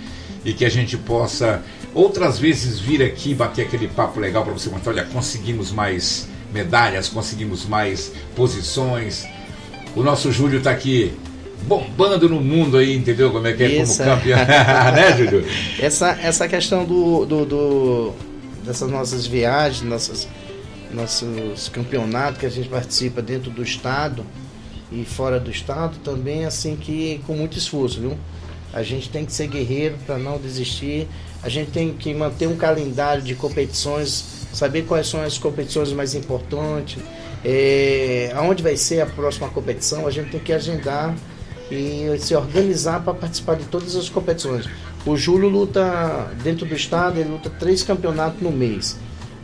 [0.45, 1.61] e que a gente possa
[1.99, 7.07] outras vezes vir aqui bater aquele papo legal para você mostrar, olha, conseguimos mais medalhas,
[7.09, 9.25] conseguimos mais posições.
[9.95, 11.13] O nosso Júlio está aqui
[11.63, 14.37] bombando no mundo aí, entendeu como é que é Isso, como campeão,
[14.95, 15.45] né, Júlio?
[15.79, 18.13] Essa, essa questão do, do, do-
[18.63, 20.27] dessas nossas viagens, nossas,
[20.93, 24.25] nossos campeonatos que a gente participa dentro do estado
[24.91, 28.17] e fora do estado também assim que com muito esforço, viu?
[28.71, 31.07] A gente tem que ser guerreiro para não desistir.
[31.41, 36.13] A gente tem que manter um calendário de competições, saber quais são as competições mais
[36.13, 37.01] importantes,
[37.43, 40.05] é, aonde vai ser a próxima competição.
[40.05, 41.15] A gente tem que agendar
[41.71, 44.65] e se organizar para participar de todas as competições.
[45.05, 48.97] O Júlio luta dentro do estado, ele luta três campeonatos no mês.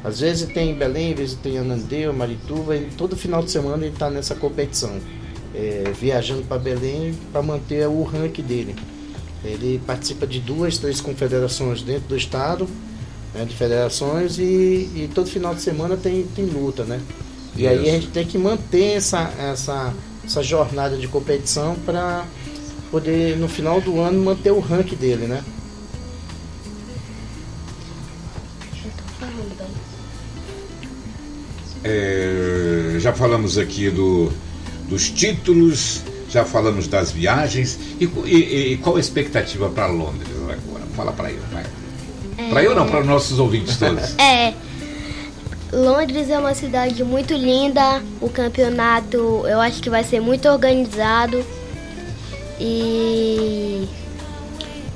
[0.04, 3.52] Às vezes tem em Belém, às vezes tem em Anandeu, Marituba, e todo final de
[3.52, 5.00] semana ele está nessa competição,
[5.56, 8.76] é, viajando para Belém para manter o ranking dele.
[9.46, 12.68] Ele participa de duas, três confederações dentro do estado,
[13.34, 17.02] né, de federações, e, e todo final de semana tem, tem luta, né?
[17.56, 17.92] E aí a Isso.
[17.92, 19.94] gente tem que manter essa, essa,
[20.26, 22.26] essa jornada de competição para
[22.92, 25.44] poder, no final do ano, manter o ranking dele, né?
[31.84, 34.32] É, já falamos aqui do,
[34.90, 36.02] dos títulos,
[36.36, 37.80] já falamos das viagens.
[38.00, 40.60] E, e- e qual a expectativa para Londres agora?
[40.96, 41.64] Fala para eu, vai.
[42.50, 44.16] Para eu não, para os nossos ouvintes todos.
[44.20, 44.54] É,
[45.72, 48.02] Londres é uma cidade muito linda.
[48.22, 49.18] O campeonato
[49.48, 51.42] eu acho que vai ser muito organizado.
[52.60, 53.88] E,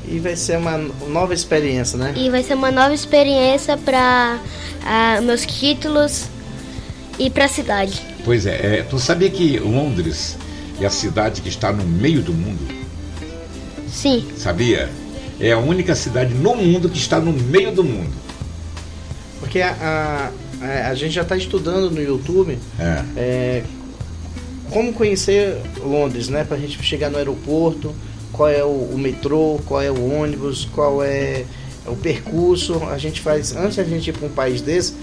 [0.07, 2.13] E vai ser uma nova experiência, né?
[2.17, 4.39] e vai ser uma nova experiência para
[5.23, 6.25] meus títulos
[7.17, 8.01] e para a cidade.
[8.25, 10.37] Pois é, é, tu sabia que Londres
[10.83, 12.59] é a cidade que está no meio do mundo?
[13.87, 14.89] Sim, Sabia?
[15.39, 18.11] É a única cidade no mundo que está no meio do mundo.
[19.39, 23.03] Porque a, a, a gente já está estudando no YouTube É.
[23.15, 23.63] é,
[24.69, 26.43] como conhecer Londres, né?
[26.43, 27.95] Para a gente chegar no aeroporto,
[28.31, 31.45] qual é o, o metrô, qual é o ônibus, qual é
[31.85, 32.83] o percurso.
[32.91, 34.93] A gente faz, antes da gente ir para um país desse,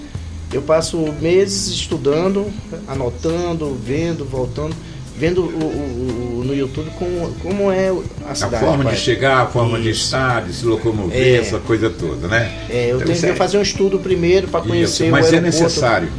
[0.53, 2.45] eu passo meses estudando,
[2.87, 4.75] anotando, vendo, voltando,
[5.17, 7.91] vendo o, o, o, no YouTube como, como é
[8.29, 8.55] a cidade.
[8.55, 9.83] A forma de chegar, a forma Isso.
[9.83, 11.37] de estar, de se locomover, é.
[11.37, 12.51] essa coisa toda, né?
[12.69, 13.35] É, eu então, tenho que é...
[13.35, 16.09] fazer um estudo primeiro para conhecer Isso, mas o é necessário.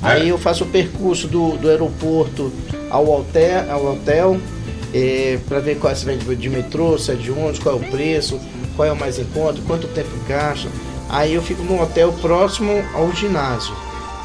[0.00, 2.52] Aí eu faço o percurso do, do aeroporto
[2.90, 4.38] ao hotel, ao hotel
[4.94, 7.78] é, para ver qual é se vem de metrô, se é de ônibus, qual é
[7.78, 8.38] o preço,
[8.76, 10.68] qual é o mais em conta, quanto tempo gasta.
[11.08, 13.74] Aí eu fico num hotel próximo ao ginásio,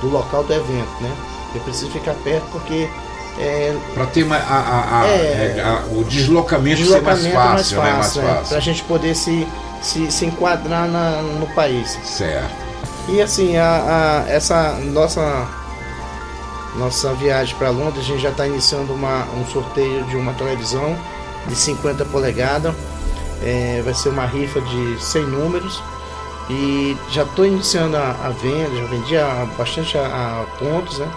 [0.01, 1.15] do local do evento, né?
[1.55, 2.87] Eu preciso ficar perto porque
[3.39, 7.77] é, para ter uma, a, a, a, é, é o deslocamento, deslocamento ser mais fácil,
[7.77, 8.27] mais fácil, né?
[8.27, 8.47] mais fácil.
[8.49, 9.47] para a gente poder se,
[9.81, 11.97] se, se enquadrar na, no país.
[12.03, 12.53] Certo.
[13.07, 15.47] E assim, a, a, essa nossa
[16.75, 20.95] nossa viagem para Londres, a gente já está iniciando uma, um sorteio de uma televisão
[21.47, 22.75] de 50 polegadas.
[23.41, 25.81] É, vai ser uma rifa de 100 números
[26.49, 31.09] e já estou iniciando a, a, venda, já vendi a, bastante a, a, pontos, né?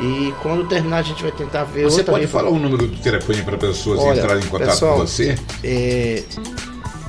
[0.00, 3.42] E quando terminar a gente vai tentar ver Você pode falar o número do telefone
[3.42, 5.38] para pessoas Olha, entrarem em contato pessoal, com você?
[5.62, 6.22] É,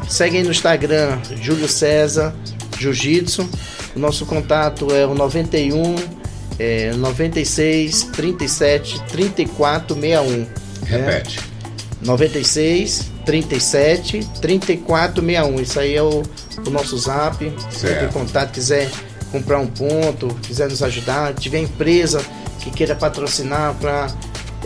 [0.08, 2.34] segue aí no Instagram, Júlio César
[2.78, 3.48] Jiu-Jitsu.
[3.95, 5.95] O nosso contato é o 91
[6.60, 10.48] é, 96 37 34 61.
[10.86, 11.39] Repete.
[11.39, 11.45] Né?
[12.02, 15.62] 96 37 34 61.
[15.62, 16.24] Isso aí é o,
[16.65, 17.52] o nosso zap.
[17.71, 18.00] Certo.
[18.00, 18.89] Quem contato, quiser
[19.32, 22.21] comprar um ponto, quiser nos ajudar, tiver empresa
[22.65, 24.08] que queira patrocinar para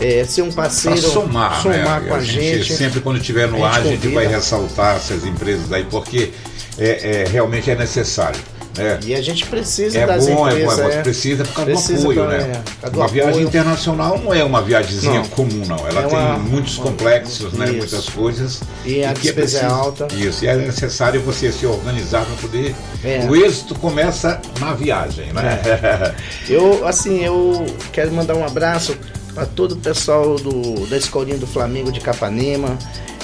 [0.00, 2.08] é, ser um parceiro, pra somar, somar né?
[2.08, 5.24] com a, a gente, gente, Sempre quando estiver no ar, a gente vai ressaltar essas
[5.26, 6.32] empresas aí, porque
[6.78, 8.40] é, é realmente é necessário.
[8.78, 8.98] É.
[9.04, 10.78] E a gente precisa é das bom, empresas.
[10.78, 12.62] É bom, é precisa por causa precisa do apoio, pra, né?
[12.82, 13.08] É, uma apoio.
[13.08, 15.86] viagem internacional não é uma viagemzinha comum, não.
[15.86, 17.66] Ela é uma, tem muitos complexos, né?
[17.66, 18.60] Muitas coisas.
[18.84, 20.08] E a despesa é, é alta.
[20.14, 22.74] Isso, e é necessário você se organizar para poder.
[23.04, 23.26] É.
[23.28, 25.60] O êxito começa na viagem, né?
[25.64, 26.14] É.
[26.48, 28.96] Eu, assim, eu quero mandar um abraço
[29.34, 32.76] para todo o pessoal do, da Escolinha do Flamengo de Capanema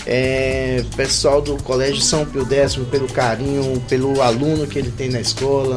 [0.06, 5.20] é, pessoal do Colégio São Pio X pelo carinho, pelo aluno que ele tem na
[5.20, 5.76] escola,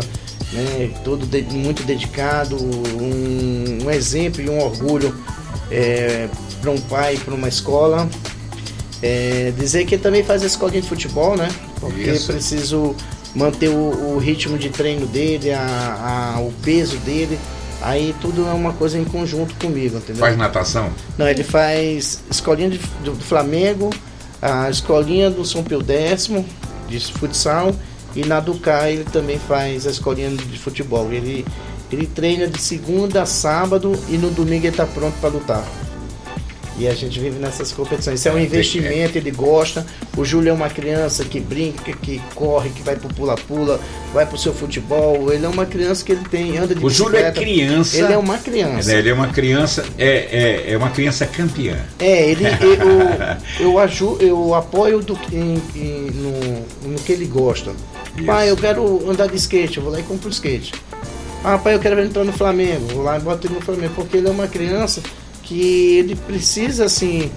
[0.54, 5.16] né, todo de, muito dedicado, um, um, exemplo e um orgulho
[5.72, 6.28] é,
[6.62, 8.08] para um pai, para uma escola.
[9.02, 11.48] É, dizer que ele também faz a escolinha de futebol, né?
[11.80, 12.32] Porque Isso.
[12.32, 12.94] preciso
[13.34, 17.40] manter o, o, ritmo de treino dele, a, a, o peso dele.
[17.82, 20.20] Aí tudo é uma coisa em conjunto comigo, entendeu?
[20.20, 20.92] Faz natação?
[21.18, 23.90] Não, ele faz escolinha de, do Flamengo,
[24.42, 26.30] a escolinha do São Pio X
[26.88, 27.74] de futsal
[28.16, 31.12] e na Ducá ele também faz a escolinha de futebol.
[31.12, 31.46] Ele,
[31.92, 35.89] ele treina de segunda a sábado e no domingo ele está pronto para lutar.
[36.80, 38.22] E a gente vive nessas competições.
[38.22, 39.86] Isso é um é, investimento, ele gosta.
[40.16, 43.82] O Júlio é uma criança que brinca, que corre, que vai pro pula-pula,
[44.14, 45.30] vai pro seu futebol.
[45.34, 47.98] Ele é uma criança que ele tem, anda de O Júlio é criança.
[47.98, 48.94] Ele é uma criança.
[48.94, 51.78] Ele é uma criança, é, é, é uma criança campeã.
[52.00, 52.46] É, ele
[53.60, 57.72] eu, eu, ajudo, eu apoio do, em, em, no, no que ele gosta.
[58.16, 58.26] Isso.
[58.26, 60.74] Pai, eu quero andar de skate, eu vou lá e compro um skate.
[61.44, 64.18] Ah, pai, eu quero entrar no Flamengo, vou lá e boto ele no Flamengo, porque
[64.18, 65.02] ele é uma criança
[65.50, 67.32] que ele precisa assim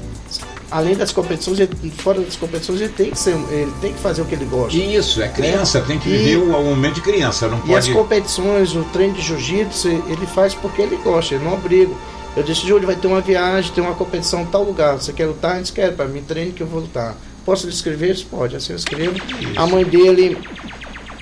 [0.71, 1.59] além das competições,
[1.99, 4.77] fora das competições, ele tem que ser, ele tem que fazer o que ele gosta.
[4.77, 5.87] Isso, é criança, né?
[5.87, 7.73] tem que viver o, o momento de criança, não pode.
[7.73, 11.93] E as competições, o treino de jiu-jitsu, ele faz porque ele gosta, ele não obriga.
[12.35, 14.95] Eu disse, Júlio, vai ter uma viagem, tem uma competição em tal lugar.
[14.95, 15.57] Você quer lutar?
[15.57, 17.15] Eles querem, para mim, treino que eu vou lutar.
[17.45, 18.17] Posso lhe escrever?
[18.31, 19.17] Pode, assim eu escrevo.
[19.17, 19.61] Isso.
[19.61, 20.39] A mãe dele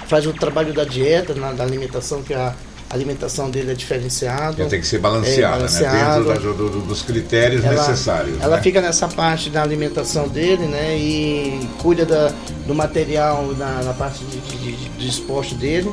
[0.06, 2.54] faz o trabalho da dieta, na, da alimentação, que a
[2.90, 4.66] a alimentação dele é diferenciada.
[4.66, 6.24] Tem que ser balanceada, é balanceado.
[6.24, 6.34] né?
[6.34, 8.36] dentro do, do, dos critérios ela, necessários.
[8.40, 8.62] Ela né?
[8.62, 10.98] fica nessa parte da alimentação dele, né?
[10.98, 12.32] E cuida da,
[12.66, 15.88] do material na, na parte de, de, de, de, esporte dele.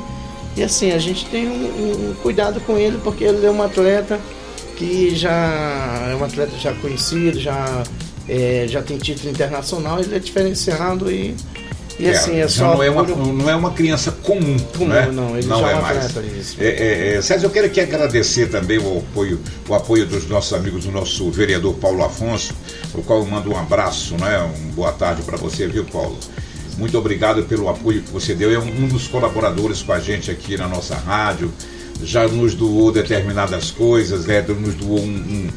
[0.56, 4.20] E assim, a gente tem um, um, cuidado com ele porque ele é um atleta
[4.76, 7.84] que já é um atleta já conhecido, já,
[8.28, 11.36] é, já tem título internacional, ele é diferenciado e
[12.00, 12.76] e é, assim, é só.
[12.76, 14.58] Não é, uma, não é uma criança comum.
[14.78, 15.10] comum né?
[15.12, 16.60] Não, ele não já é, é mais.
[16.60, 20.54] É, é, é, César, eu quero aqui agradecer também o apoio, o apoio dos nossos
[20.54, 22.54] amigos, do nosso vereador Paulo Afonso,
[22.94, 24.40] o qual eu mando um abraço, né?
[24.40, 26.18] Um boa tarde para você, viu, Paulo?
[26.78, 28.54] Muito obrigado pelo apoio que você deu.
[28.54, 31.52] É um dos colaboradores com a gente aqui na nossa rádio.
[32.04, 34.46] Já nos doou determinadas coisas, né?
[34.48, 35.50] nos doou um, um,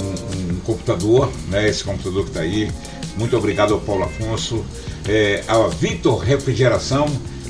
[0.00, 1.68] um, um computador, né?
[1.68, 2.70] Esse computador que está aí.
[3.16, 4.64] Muito obrigado ao Paulo Afonso
[5.08, 7.06] é, a Vitor Refrigeração.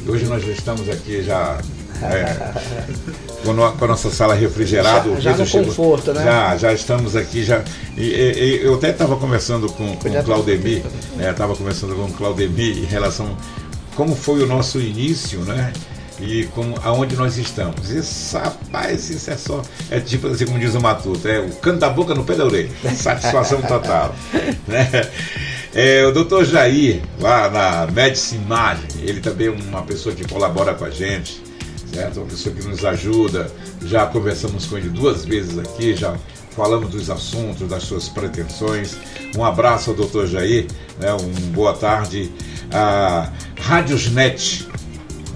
[0.06, 1.58] Hoje nós já estamos aqui já
[2.02, 2.54] é,
[3.44, 5.20] com, a, com, a, nossa sala refrigerada.
[5.20, 6.24] Já, já no chegou, conforto, né?
[6.24, 7.42] Já, já estamos aqui.
[7.42, 7.62] Já,
[7.96, 10.82] e, e, eu até estava conversando com, com o Claudemir,
[11.18, 13.36] estava né, conversando com o Claudemir em relação
[13.94, 15.72] como foi o nosso início, né?
[16.20, 17.90] e com, aonde nós estamos.
[17.90, 19.62] Isso, rapaz, isso é só.
[19.90, 22.44] É tipo assim, como diz o Matuto, é o canto da boca no pé da
[22.44, 22.70] orelha.
[22.94, 24.14] Satisfação total.
[24.66, 24.88] né?
[25.74, 30.74] É, o doutor Jair, lá na Medicine Imagem, ele também é uma pessoa que colabora
[30.74, 31.42] com a gente,
[31.92, 32.20] certo?
[32.20, 33.50] Uma pessoa que nos ajuda.
[33.84, 36.16] Já conversamos com ele duas vezes aqui, já
[36.56, 38.96] falamos dos assuntos, das suas pretensões.
[39.36, 40.66] Um abraço ao doutor Jair,
[40.98, 41.12] né?
[41.12, 42.32] um boa tarde.
[42.72, 44.66] A Rádiosnet,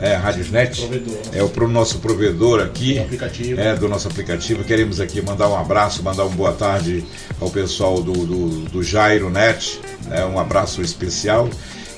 [0.03, 1.21] é, provedor.
[1.33, 3.61] é o nosso provedor aqui, do aplicativo.
[3.61, 4.65] é do nosso aplicativo.
[4.65, 7.05] Queremos aqui mandar um abraço, mandar uma boa tarde
[7.41, 11.49] ao pessoal do, do, do Jairo Net, né, um abraço especial.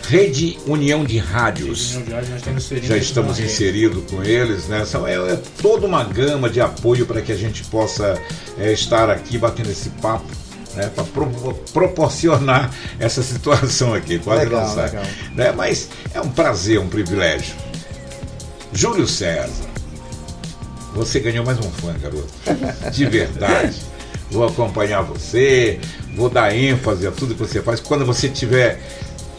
[0.07, 1.98] Rede União de Rádios.
[2.82, 4.84] Já estamos inseridos com eles, né?
[4.84, 8.20] São, é, é, toda uma gama de apoio para que a gente possa
[8.59, 10.26] é, estar aqui batendo esse papo.
[10.74, 11.26] Né, para pro,
[11.72, 14.90] proporcionar essa situação aqui, quase legal, não sai.
[15.32, 17.55] Né, mas é um prazer, um privilégio.
[18.75, 19.64] Júlio César,
[20.95, 22.29] você ganhou mais um fã, garoto.
[22.93, 23.81] De verdade.
[24.31, 25.79] Vou acompanhar você,
[26.16, 27.79] vou dar ênfase a tudo que você faz.
[27.81, 28.81] Quando você tiver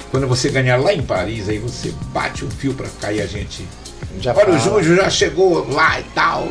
[0.10, 3.68] quando você ganhar lá em Paris, aí você bate um fio para cair a gente.
[4.22, 4.78] Já Olha, fala.
[4.78, 6.48] o Júlio já chegou lá e tal.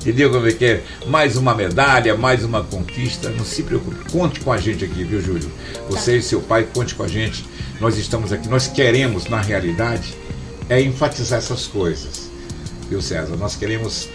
[0.00, 0.82] Entendeu como é que é?
[1.06, 3.30] Mais uma medalha, mais uma conquista.
[3.30, 4.10] Não se preocupe.
[4.10, 5.50] Conte com a gente aqui, viu, Júlio?
[5.88, 6.16] Você tá.
[6.16, 7.44] e seu pai, conte com a gente.
[7.80, 8.48] Nós estamos aqui.
[8.48, 10.16] Nós queremos, na realidade,
[10.68, 12.30] é enfatizar essas coisas.
[12.88, 13.36] Viu, César?
[13.36, 14.08] Nós queremos.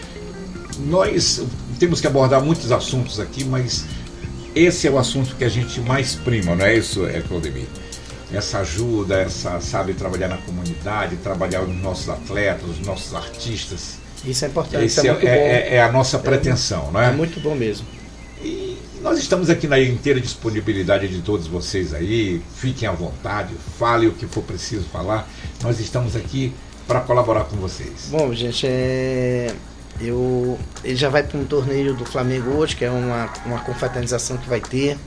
[0.87, 1.43] Nós
[1.79, 3.85] temos que abordar muitos assuntos aqui, mas
[4.55, 7.67] esse é o assunto que a gente mais prima, não é isso, é Claudemir?
[8.33, 13.97] essa ajuda, essa sabe trabalhar na comunidade, trabalhar nos nossos atletas, nos nossos artistas.
[14.25, 14.85] Isso é importante.
[14.85, 17.09] Esse é, é, é, é, a nossa pretensão, é, não é?
[17.09, 17.85] É muito bom mesmo.
[18.41, 22.41] E nós estamos aqui na inteira disponibilidade de todos vocês aí.
[22.55, 25.27] Fiquem à vontade, falem o que for preciso falar.
[25.63, 26.53] Nós estamos aqui
[26.87, 28.07] para colaborar com vocês.
[28.09, 29.53] Bom, gente, é...
[29.99, 34.37] eu ele já vai para um torneio do Flamengo hoje, que é uma, uma confraternização
[34.37, 34.97] que vai ter.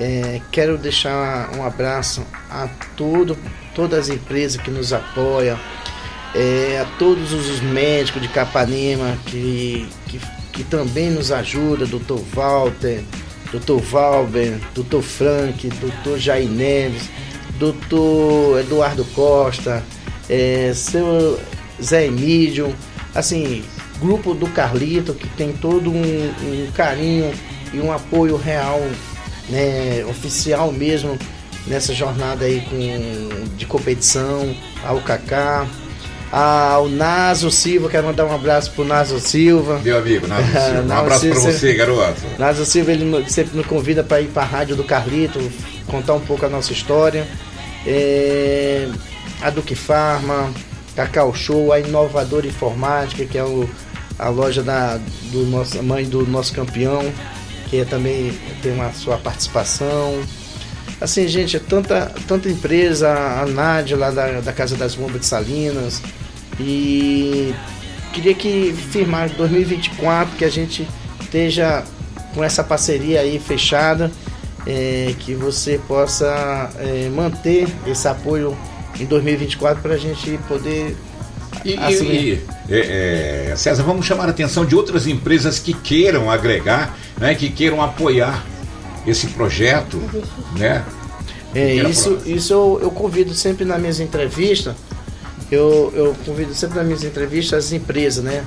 [0.00, 2.66] É, quero deixar um abraço a
[2.96, 3.36] todo,
[3.74, 5.58] todas as empresas que nos apoiam,
[6.34, 10.20] é, a todos os médicos de Capanema que, que,
[10.52, 12.20] que também nos ajudam, Dr.
[12.34, 13.04] Walter,
[13.52, 13.82] Dr.
[13.82, 15.02] Valber, Dr.
[15.02, 16.16] Frank, Dr.
[16.16, 17.10] Jair Neves,
[17.58, 18.60] Dr.
[18.60, 19.82] Eduardo Costa,
[20.28, 21.38] é, seu
[21.82, 22.74] Zé Emílio,
[23.14, 23.62] assim,
[24.00, 27.32] grupo do Carlito, que tem todo um, um carinho
[27.72, 28.80] e um apoio real
[29.48, 31.18] né, oficial mesmo
[31.66, 35.66] nessa jornada aí com, de competição, ao Kaká,
[36.32, 39.80] ao Naso Silva, quero mandar um abraço pro Naso Silva.
[39.84, 40.94] Meu amigo, Naso Silva.
[40.94, 42.22] um abraço para você, garoto.
[42.38, 45.38] Naso Silva, ele sempre nos convida para ir para a rádio do Carlito,
[45.86, 47.26] contar um pouco a nossa história.
[47.86, 48.88] É,
[49.40, 50.52] a Duque Farma,
[50.94, 53.68] Cacau Show, a Inovadora Informática, que é o,
[54.18, 54.98] a loja da
[55.32, 57.12] do nossa mãe do nosso campeão
[57.72, 60.22] que também tem uma sua participação.
[61.00, 65.26] Assim, gente, é tanta, tanta empresa, a Nádia lá da, da Casa das Bombas de
[65.26, 66.02] Salinas.
[66.60, 67.54] E
[68.12, 70.86] queria que firmar 2024 que a gente
[71.18, 71.82] esteja
[72.34, 74.12] com essa parceria aí fechada,
[74.66, 78.56] é, que você possa é, manter esse apoio
[78.98, 80.96] em 2024 para a gente poder
[81.64, 86.96] e, e, é, é, César, vamos chamar a atenção de outras empresas que queiram agregar,
[87.18, 88.44] né, que queiram apoiar
[89.06, 90.00] esse projeto,
[90.56, 90.84] né?
[91.54, 94.74] É, isso, isso eu, eu, convido sempre nas minhas entrevistas,
[95.50, 98.42] eu, eu convido sempre nas minhas entrevistas as empresas, né?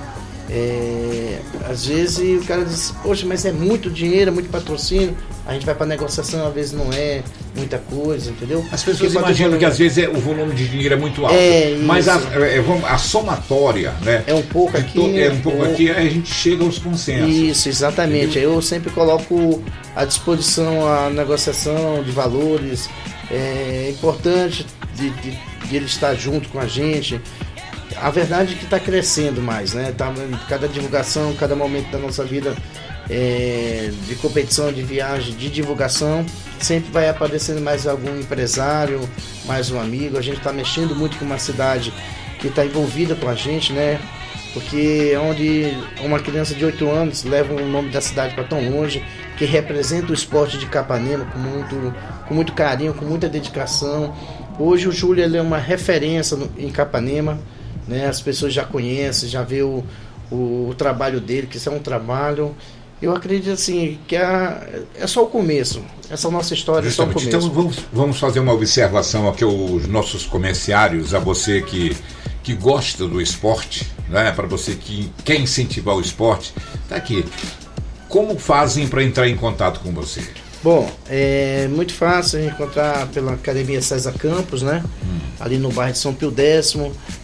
[0.50, 5.16] É, às vezes o cara diz, poxa, mas é muito dinheiro, é muito patrocínio.
[5.46, 7.24] A gente vai para negociação, às vezes não é
[7.56, 8.66] muita coisa, entendeu?
[8.72, 11.36] As pessoas Porque imaginam que às vezes é, o volume de dinheiro é muito alto.
[11.36, 14.24] É, mas a, é, a, somatória, né?
[14.28, 15.20] É um pouco aqui.
[15.20, 15.72] É um pouco ou...
[15.72, 17.34] aqui, a gente chega aos consensos.
[17.34, 18.38] Isso, exatamente.
[18.38, 18.54] Entendeu?
[18.54, 19.64] Eu sempre coloco
[19.96, 22.90] à disposição a negociação de valores.
[23.32, 24.66] É importante
[24.96, 25.32] de, de,
[25.68, 27.20] de ele estar junto com a gente
[28.02, 29.94] a verdade é que está crescendo mais, né?
[29.98, 30.12] Tá,
[30.48, 32.56] cada divulgação, cada momento da nossa vida
[33.10, 36.26] é, de competição, de viagem, de divulgação,
[36.60, 39.00] sempre vai aparecendo mais algum empresário,
[39.46, 40.18] mais um amigo.
[40.18, 41.94] A gente está mexendo muito com uma cidade
[42.40, 44.00] que está envolvida com a gente, né?
[44.54, 48.70] Porque é onde uma criança de 8 anos leva o nome da cidade para tão
[48.70, 49.04] longe,
[49.38, 51.94] que representa o esporte de Capanema com muito,
[52.26, 54.16] com muito carinho, com muita dedicação.
[54.58, 57.38] Hoje o Júlio é uma referência no, em Capanema
[57.88, 58.08] né?
[58.08, 59.84] As pessoas já conhecem, já vê o,
[60.32, 62.56] o, o trabalho dele, que isso é um trabalho.
[63.02, 65.84] Eu acredito assim que é, é só o começo.
[66.10, 67.28] Essa nossa história Justamente.
[67.28, 67.48] é só o começo.
[67.48, 71.96] Então vamos, vamos fazer uma observação aqui aos nossos comerciários, a você que
[72.46, 74.32] que gosta do esporte, né?
[74.32, 76.54] Para você que quer incentivar o esporte,
[76.88, 77.26] tá aqui.
[78.08, 80.22] Como fazem para entrar em contato com você?
[80.66, 84.84] Bom, é muito fácil encontrar pela Academia César Campos, né?
[85.06, 85.20] Hum.
[85.40, 86.76] Ali no bairro de São Pio X.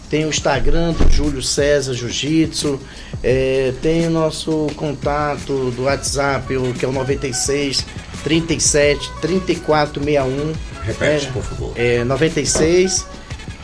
[0.08, 2.78] Tem o Instagram do Júlio César Jiu-Jitsu.
[3.20, 6.46] É, tem o nosso contato do WhatsApp,
[6.78, 7.84] que é o 96
[8.22, 10.52] 37 3461.
[10.84, 11.72] Repete, é, por favor.
[11.74, 13.04] É 96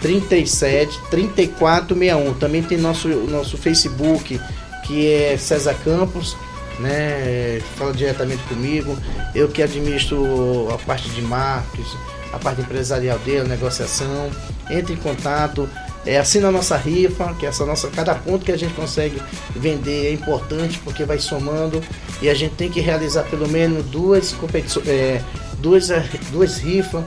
[0.03, 2.35] 37 3461.
[2.35, 4.41] Também tem nosso, nosso Facebook,
[4.85, 6.37] que é César Campos,
[6.79, 7.61] né?
[7.77, 8.97] Fala diretamente comigo.
[9.35, 11.97] Eu que administro a parte de marketing,
[12.33, 14.31] a parte empresarial dele, negociação.
[14.71, 15.69] Entre em contato.
[16.07, 19.21] É, assina a nossa rifa, que essa nossa, cada ponto que a gente consegue
[19.55, 21.83] vender é importante porque vai somando
[22.23, 25.21] e a gente tem que realizar pelo menos duas competições, é,
[25.59, 25.89] duas,
[26.31, 27.05] duas rifas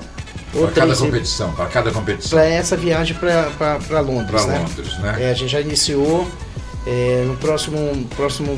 [0.52, 2.38] para cada competição, para cada competição.
[2.38, 4.30] Para essa viagem para Londres.
[4.30, 4.60] Para né?
[4.60, 5.16] Londres, né?
[5.20, 6.28] É, a gente já iniciou
[6.86, 7.78] é, no próximo,
[8.16, 8.58] próximo,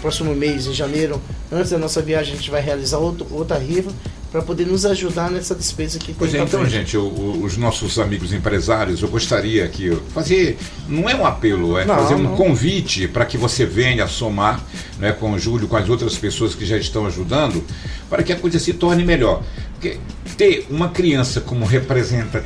[0.00, 3.90] próximo mês, em janeiro, antes da nossa viagem, a gente vai realizar outro, outra rifa
[4.30, 6.70] para poder nos ajudar nessa despesa que Pois é, então, frente.
[6.72, 11.78] gente, o, o, os nossos amigos empresários, eu gostaria que fazer, não é um apelo,
[11.78, 12.36] é não, fazer um não.
[12.36, 14.62] convite para que você venha somar
[14.98, 17.64] né, com o Júlio, com as outras pessoas que já estão ajudando,
[18.10, 19.42] para que a coisa se torne melhor.
[19.72, 19.98] Porque
[20.36, 22.44] ter uma criança como representa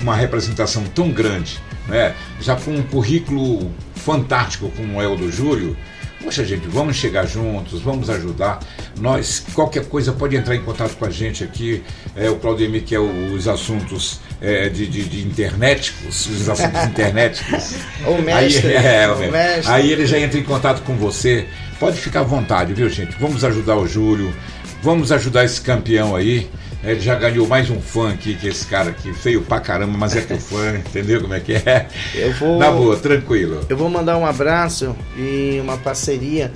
[0.00, 1.58] uma representação tão grande,
[1.88, 3.72] né, já com um currículo
[4.08, 5.76] fantástico como é o do Júlio,
[6.20, 8.58] Poxa, gente, vamos chegar juntos, vamos ajudar.
[9.00, 11.80] Nós, qualquer coisa, pode entrar em contato com a gente aqui.
[12.16, 16.82] É, o Claudemir, que é os assuntos é, de, de, de internet, os, os assuntos
[16.90, 17.76] internéticos.
[18.04, 18.76] o mestre.
[18.76, 19.72] Aí, é, o mestre.
[19.72, 21.46] aí ele já entra em contato com você.
[21.78, 23.16] Pode ficar à vontade, viu, gente?
[23.20, 24.34] Vamos ajudar o Júlio,
[24.82, 26.50] vamos ajudar esse campeão aí.
[26.82, 30.14] Ele já ganhou mais um fã aqui, que esse cara aqui, feio pra caramba, mas
[30.14, 31.88] é teu fã, entendeu como é que é?
[32.14, 32.58] Eu vou.
[32.58, 33.60] Na boa, tranquilo.
[33.68, 36.52] Eu vou mandar um abraço e uma parceria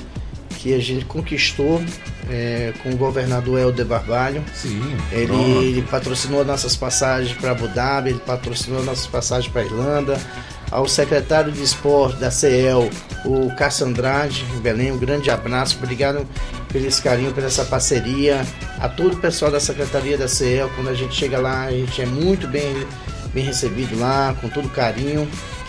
[0.59, 1.83] que a gente conquistou
[2.31, 4.45] é, com o governador Helder Barbalho.
[4.55, 4.81] Sim.
[5.11, 10.21] Ele, ele patrocinou nossas passagens para Abu Dhabi, ele patrocinou nossas passagens para Irlanda.
[10.73, 12.89] Ao secretário de esporte da CEL,
[13.27, 15.77] o Cássio Andrade, Belém, um grande abraço.
[15.77, 16.27] Obrigado
[16.73, 18.41] pelo esse carinho, pela essa parceria.
[18.81, 22.01] A todo o pessoal da Secretaria da CEL, quando a gente chega lá, a gente
[22.01, 22.87] é muito bem,
[23.35, 25.29] bem recebido lá, com todo carinho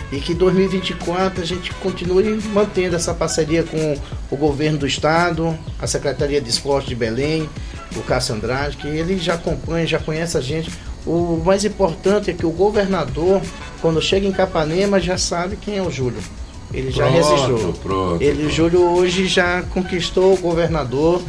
[0.10, 3.98] e que 2024 a gente continue mantendo essa parceria com
[4.30, 7.50] o governo do estado, a Secretaria de Esporte de Belém,
[7.96, 10.72] o Cássio Andrade, que ele já acompanha, já conhece a gente.
[11.06, 13.42] O mais importante é que o governador,
[13.82, 16.22] quando chega em Capanema, já sabe quem é o Júlio.
[16.74, 17.74] Ele já pronto, registrou.
[17.74, 18.48] Pronto, ele, pronto.
[18.48, 21.22] O Júlio hoje já conquistou o governador.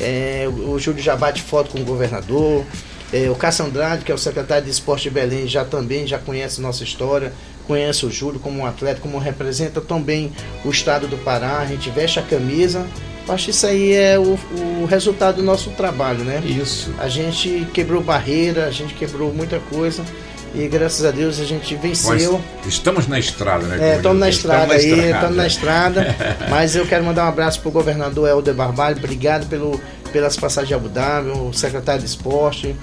[0.00, 2.64] É, o Júlio já bate foto com o governador.
[3.12, 6.18] É, o Cássio Andrade, que é o secretário de Esporte de Belém, já também já
[6.18, 7.32] conhece nossa história,
[7.66, 10.32] conhece o Júlio como um atleta, como representa também
[10.64, 12.86] o estado do Pará, a gente veste a camisa.
[13.28, 14.38] Acho que isso aí é o,
[14.82, 16.42] o resultado do nosso trabalho, né?
[16.44, 16.92] Isso.
[16.98, 20.04] A gente quebrou barreira, a gente quebrou muita coisa.
[20.52, 22.40] E graças a Deus a gente venceu.
[22.64, 23.92] Mas estamos na estrada, né?
[23.92, 26.16] É, estamos na estrada aí, estamos na estrada.
[26.50, 28.96] mas eu quero mandar um abraço para o governador Helder Barbalho.
[28.96, 29.80] Obrigado pelo,
[30.12, 32.74] pelas passagens de Abu Dhabi, o secretário de esporte.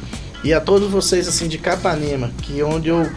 [0.46, 3.10] E a todos vocês assim de Capanema, que onde eu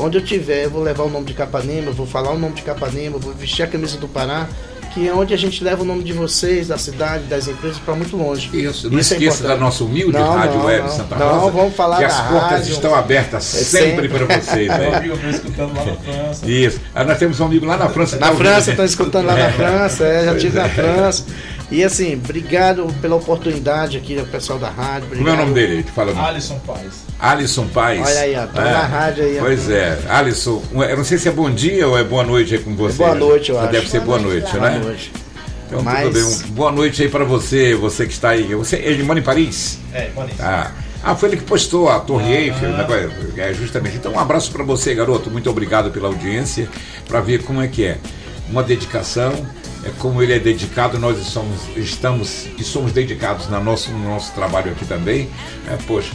[0.00, 2.62] Onde eu tiver, eu vou levar o nome de Capanema, vou falar o nome de
[2.62, 4.48] Capanema, vou vestir a camisa do Pará,
[4.92, 7.94] que é onde a gente leva o nome de vocês, da cidade, das empresas para
[7.94, 8.50] muito longe.
[8.52, 11.14] Isso, não Isso é esqueça é da nossa humilde não, Rádio não, Web não, Santa
[11.14, 11.32] Rosa.
[11.32, 12.72] Não, vamos falar que as portas rádio.
[12.72, 14.08] estão abertas é sempre, sempre.
[14.08, 14.68] para vocês.
[14.78, 15.30] Né?
[15.30, 16.50] escutando lá na França.
[16.50, 16.80] Isso.
[16.94, 18.16] Ah, nós temos um amigo lá na França.
[18.16, 21.24] Na tá França, estão escutando lá na França, é, já estive na França.
[21.70, 25.06] E assim, obrigado pela oportunidade aqui, o pessoal da rádio.
[25.06, 25.26] Obrigado.
[25.26, 25.82] Como é o nome dele?
[25.82, 27.04] Te fala Alisson Paz.
[27.18, 28.00] Alisson Paz.
[28.00, 28.72] Olha aí, ó, tá é.
[28.72, 29.36] na rádio aí.
[29.38, 32.60] Pois é, Alisson, eu não sei se é bom dia ou é boa noite aí
[32.60, 33.02] com você.
[33.02, 33.72] É boa noite, eu acho.
[33.72, 34.70] Deve ser boa, boa noite, noite, né?
[34.70, 35.12] Boa noite.
[35.66, 36.04] Então, Mas...
[36.04, 36.52] tudo bem.
[36.52, 38.54] Boa noite aí para você, você que está aí.
[38.54, 39.78] Você, ele mora em Paris?
[39.92, 40.40] É, Paris.
[40.40, 40.70] Ah.
[41.02, 42.86] Ah, foi ele que postou a Torre Eiffel, né?
[43.36, 43.96] é, justamente.
[43.96, 45.30] Então, um abraço para você, garoto.
[45.30, 46.68] Muito obrigado pela audiência,
[47.06, 47.98] para ver como é que é.
[48.50, 49.32] Uma dedicação,
[49.84, 54.32] é como ele é dedicado, nós somos, estamos e somos dedicados no nosso, no nosso
[54.32, 55.28] trabalho aqui também.
[55.68, 56.12] É, poxa,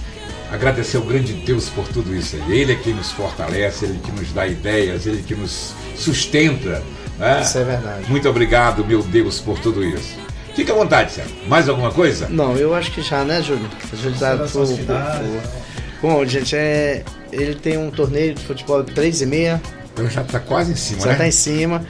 [0.51, 2.35] agradecer ao grande Deus por tudo isso.
[2.47, 6.83] Ele é quem nos fortalece, ele que nos dá ideias, ele que nos sustenta.
[7.17, 7.41] Né?
[7.41, 8.09] Isso é verdade.
[8.09, 10.15] Muito obrigado, meu Deus, por tudo isso.
[10.55, 11.35] Fique à vontade, Sérgio.
[11.47, 12.27] Mais alguma coisa?
[12.29, 13.67] Não, eu acho que já, né, Júlio?
[13.91, 15.63] A gente já por, por, por...
[16.01, 17.03] Bom, gente, é...
[17.31, 19.61] ele tem um torneio de futebol 3 e meia.
[19.95, 21.11] Eu já está quase em cima, já né?
[21.11, 21.85] Já está em cima.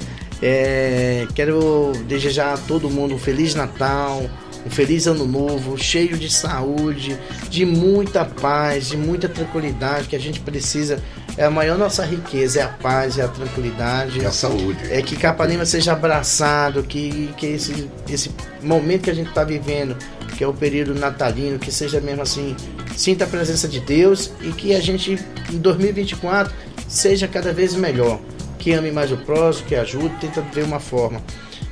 [0.46, 4.30] É, quero desejar a todo mundo um Feliz Natal,
[4.66, 7.18] um feliz ano novo, cheio de saúde,
[7.50, 11.02] de muita paz, de muita tranquilidade que a gente precisa
[11.36, 14.24] é a maior nossa riqueza, é a paz, é a tranquilidade.
[14.24, 14.80] É a saúde.
[14.92, 18.30] É que Capanema seja abraçado, que, que esse, esse
[18.62, 19.98] momento que a gente está vivendo,
[20.38, 22.56] que é o período natalino, que seja mesmo assim,
[22.96, 25.18] sinta a presença de Deus e que a gente,
[25.52, 26.54] em 2024,
[26.88, 28.20] seja cada vez melhor.
[28.64, 31.22] Que ame mais o próximo, que ajude, tenta ver uma forma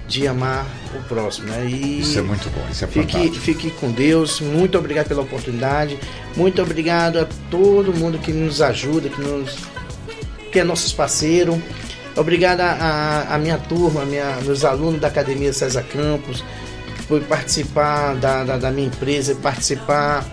[0.10, 1.48] de amar o próximo.
[1.48, 1.68] Né?
[1.68, 3.46] E isso é muito bom, isso é fique, fantástico.
[3.46, 5.98] Fique com Deus, muito obrigado pela oportunidade,
[6.36, 9.56] muito obrigado a todo mundo que nos ajuda, que, nos,
[10.52, 11.58] que é nossos parceiros.
[12.18, 16.44] Obrigado a, a, minha turma, a minha, meus alunos da Academia César Campos,
[17.08, 20.28] por participar da, da, da minha empresa, participar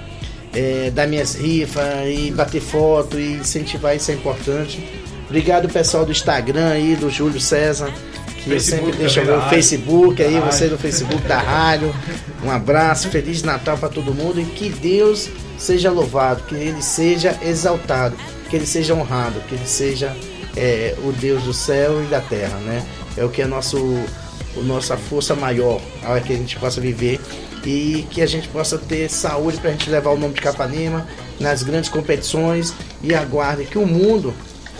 [0.52, 4.84] é, das minhas rifas e bater foto e incentivar, isso é importante.
[5.28, 7.92] Obrigado pessoal do Instagram aí, do Júlio César
[8.48, 11.94] que eu sempre deixo o Facebook aí, você no Facebook da rádio.
[12.42, 17.36] Um abraço, Feliz Natal para todo mundo e que Deus seja louvado, que Ele seja
[17.42, 18.16] exaltado,
[18.48, 20.16] que Ele seja honrado, que Ele seja
[20.56, 22.84] é, o Deus do céu e da terra, né?
[23.16, 23.76] É o que é nosso,
[24.56, 27.20] o nossa força maior, a que a gente possa viver
[27.64, 31.06] e que a gente possa ter saúde para a gente levar o nome de Capanema
[31.38, 32.72] nas grandes competições
[33.02, 34.32] e aguarde que o mundo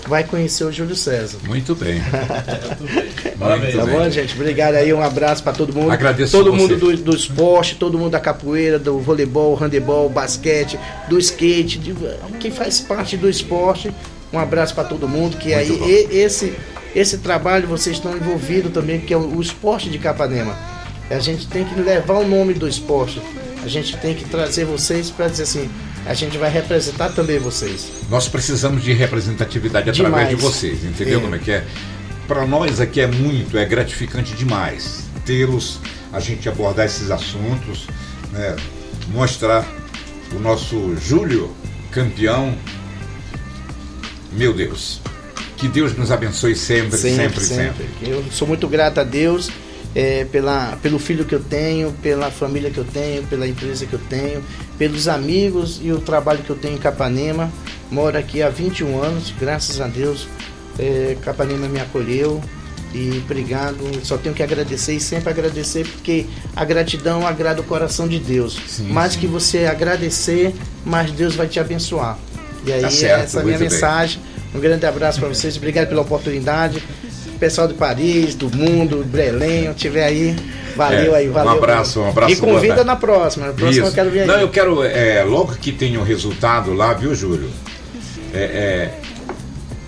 [0.08, 1.38] vai conhecer o Júlio César.
[1.46, 2.00] Muito bem.
[3.38, 4.34] Muito tá bom, gente?
[4.34, 5.90] Obrigado aí, um abraço para todo mundo.
[5.90, 10.78] Agradeço Todo mundo do, do, esporte, todo mundo da capoeira, do voleibol, handebol, basquete,
[11.08, 11.94] do skate, de,
[12.40, 13.92] quem faz parte do esporte.
[14.32, 16.54] Um abraço para todo mundo, que Muito aí e, esse
[16.94, 20.56] esse trabalho vocês estão envolvidos também, que é o, o esporte de Capanema.
[21.10, 23.20] A gente tem que levar o nome do esporte.
[23.62, 25.70] A gente tem que trazer vocês para dizer assim,
[26.08, 27.90] a gente vai representar também vocês.
[28.08, 30.14] Nós precisamos de representatividade Demais.
[30.14, 31.22] através de vocês, entendeu é.
[31.22, 31.64] como é que é?
[32.26, 35.78] Para nós aqui é muito, é gratificante demais tê-los,
[36.10, 37.86] a gente abordar esses assuntos,
[38.32, 38.56] né?
[39.08, 39.68] mostrar
[40.34, 41.54] o nosso Júlio
[41.90, 42.56] campeão.
[44.32, 45.02] Meu Deus,
[45.58, 47.44] que Deus nos abençoe sempre, sempre, sempre.
[47.44, 47.86] sempre.
[47.86, 48.10] sempre.
[48.10, 49.50] Eu sou muito grato a Deus
[49.98, 53.94] é, pela, pelo filho que eu tenho, pela família que eu tenho, pela empresa que
[53.94, 54.40] eu tenho,
[54.78, 57.50] pelos amigos e o trabalho que eu tenho em Capanema.
[57.90, 60.28] Moro aqui há 21 anos, graças a Deus.
[60.78, 62.40] É, Capanema me acolheu
[62.94, 63.76] e obrigado.
[64.04, 68.56] Só tenho que agradecer e sempre agradecer, porque a gratidão agrada o coração de Deus.
[68.68, 69.18] Sim, mais sim.
[69.18, 70.54] que você agradecer,
[70.86, 72.16] mais Deus vai te abençoar.
[72.64, 74.22] E aí, tá certo, essa é a minha mensagem.
[74.54, 76.80] Um grande abraço para vocês, obrigado pela oportunidade
[77.38, 80.36] pessoal de Paris, do mundo, Belém, tiver aí,
[80.76, 81.52] valeu é, aí, valeu.
[81.52, 82.32] Um abraço, um abraço.
[82.32, 83.90] E convida na próxima, na próxima Isso.
[83.90, 84.26] eu quero vir aí.
[84.26, 87.50] Não, eu quero, é, logo que tenha o um resultado lá, viu, Júlio?
[88.34, 88.94] É, é,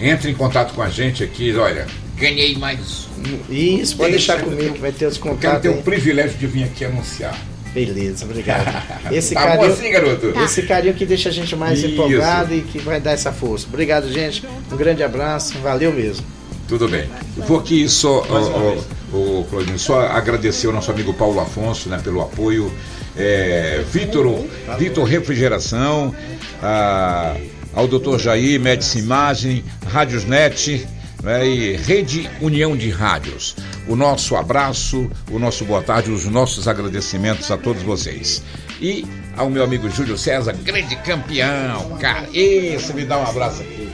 [0.01, 1.87] entre em contato com a gente aqui, olha,
[2.17, 3.07] ganhei mais
[3.49, 5.45] Isso, pode Deixa deixar comigo, que vai ter os contatos.
[5.45, 5.75] Eu quero ter aí.
[5.75, 7.39] o privilégio de vir aqui anunciar.
[7.75, 8.67] Beleza, obrigado.
[9.13, 10.33] Esse tá carinho, assim, garoto?
[10.41, 11.89] Esse carinho que deixa a gente mais Isso.
[11.89, 13.67] empolgado e que vai dar essa força.
[13.69, 14.45] Obrigado, gente.
[14.73, 15.59] Um grande abraço.
[15.59, 16.27] Valeu mesmo.
[16.71, 17.11] Tudo bem.
[17.37, 18.23] Vou aqui só,
[19.12, 22.73] o, o, Claudinho, só agradecer ao nosso amigo Paulo Afonso né, pelo apoio.
[23.16, 24.47] É, Vitor,
[24.79, 26.14] Vitor Refrigeração,
[26.62, 27.35] a,
[27.75, 28.18] ao Dr.
[28.18, 30.87] Jair, Médici Imagem, Rádios Net
[31.25, 33.57] né, e Rede União de Rádios.
[33.89, 38.45] O nosso abraço, o nosso boa tarde, os nossos agradecimentos a todos vocês.
[38.81, 39.05] E
[39.37, 42.29] ao meu amigo Júlio César, grande campeão, cara.
[42.33, 43.89] Esse me dá um abraço aqui.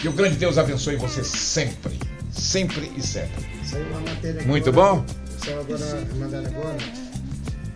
[0.00, 1.98] Que o grande Deus abençoe você sempre,
[2.32, 3.44] sempre e sempre.
[3.64, 5.04] Saiu uma matéria Muito bom?
[5.44, 6.78] Saiu agora, mandaram agora,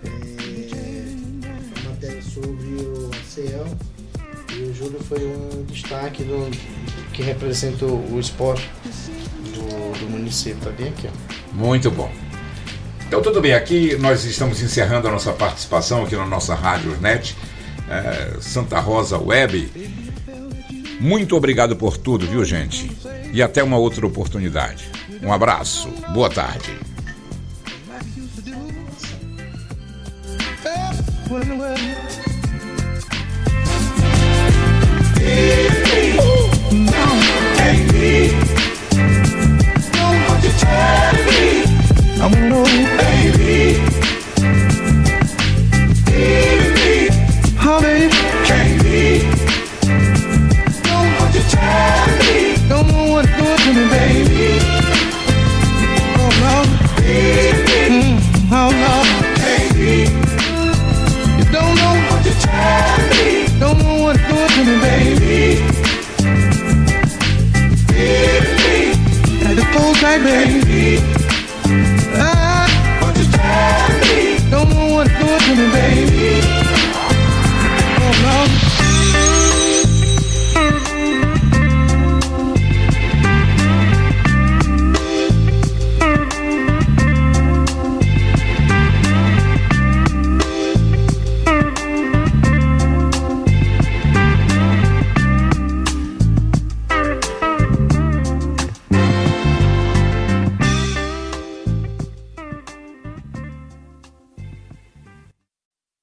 [0.05, 1.05] é,
[1.81, 3.67] uma matéria sobre o CEL
[4.57, 6.51] e o Júlio foi um destaque do,
[7.13, 8.71] que representa o esporte
[9.53, 10.61] do, do município.
[10.63, 11.55] Tá bem aqui, ó.
[11.55, 12.11] Muito bom.
[13.07, 17.37] Então tudo bem, aqui nós estamos encerrando a nossa participação aqui na nossa Rádio Net,
[17.87, 19.71] é, Santa Rosa Web.
[21.01, 22.91] Muito obrigado por tudo, viu, gente?
[23.33, 24.91] E até uma outra oportunidade.
[25.23, 26.79] Um abraço, boa tarde.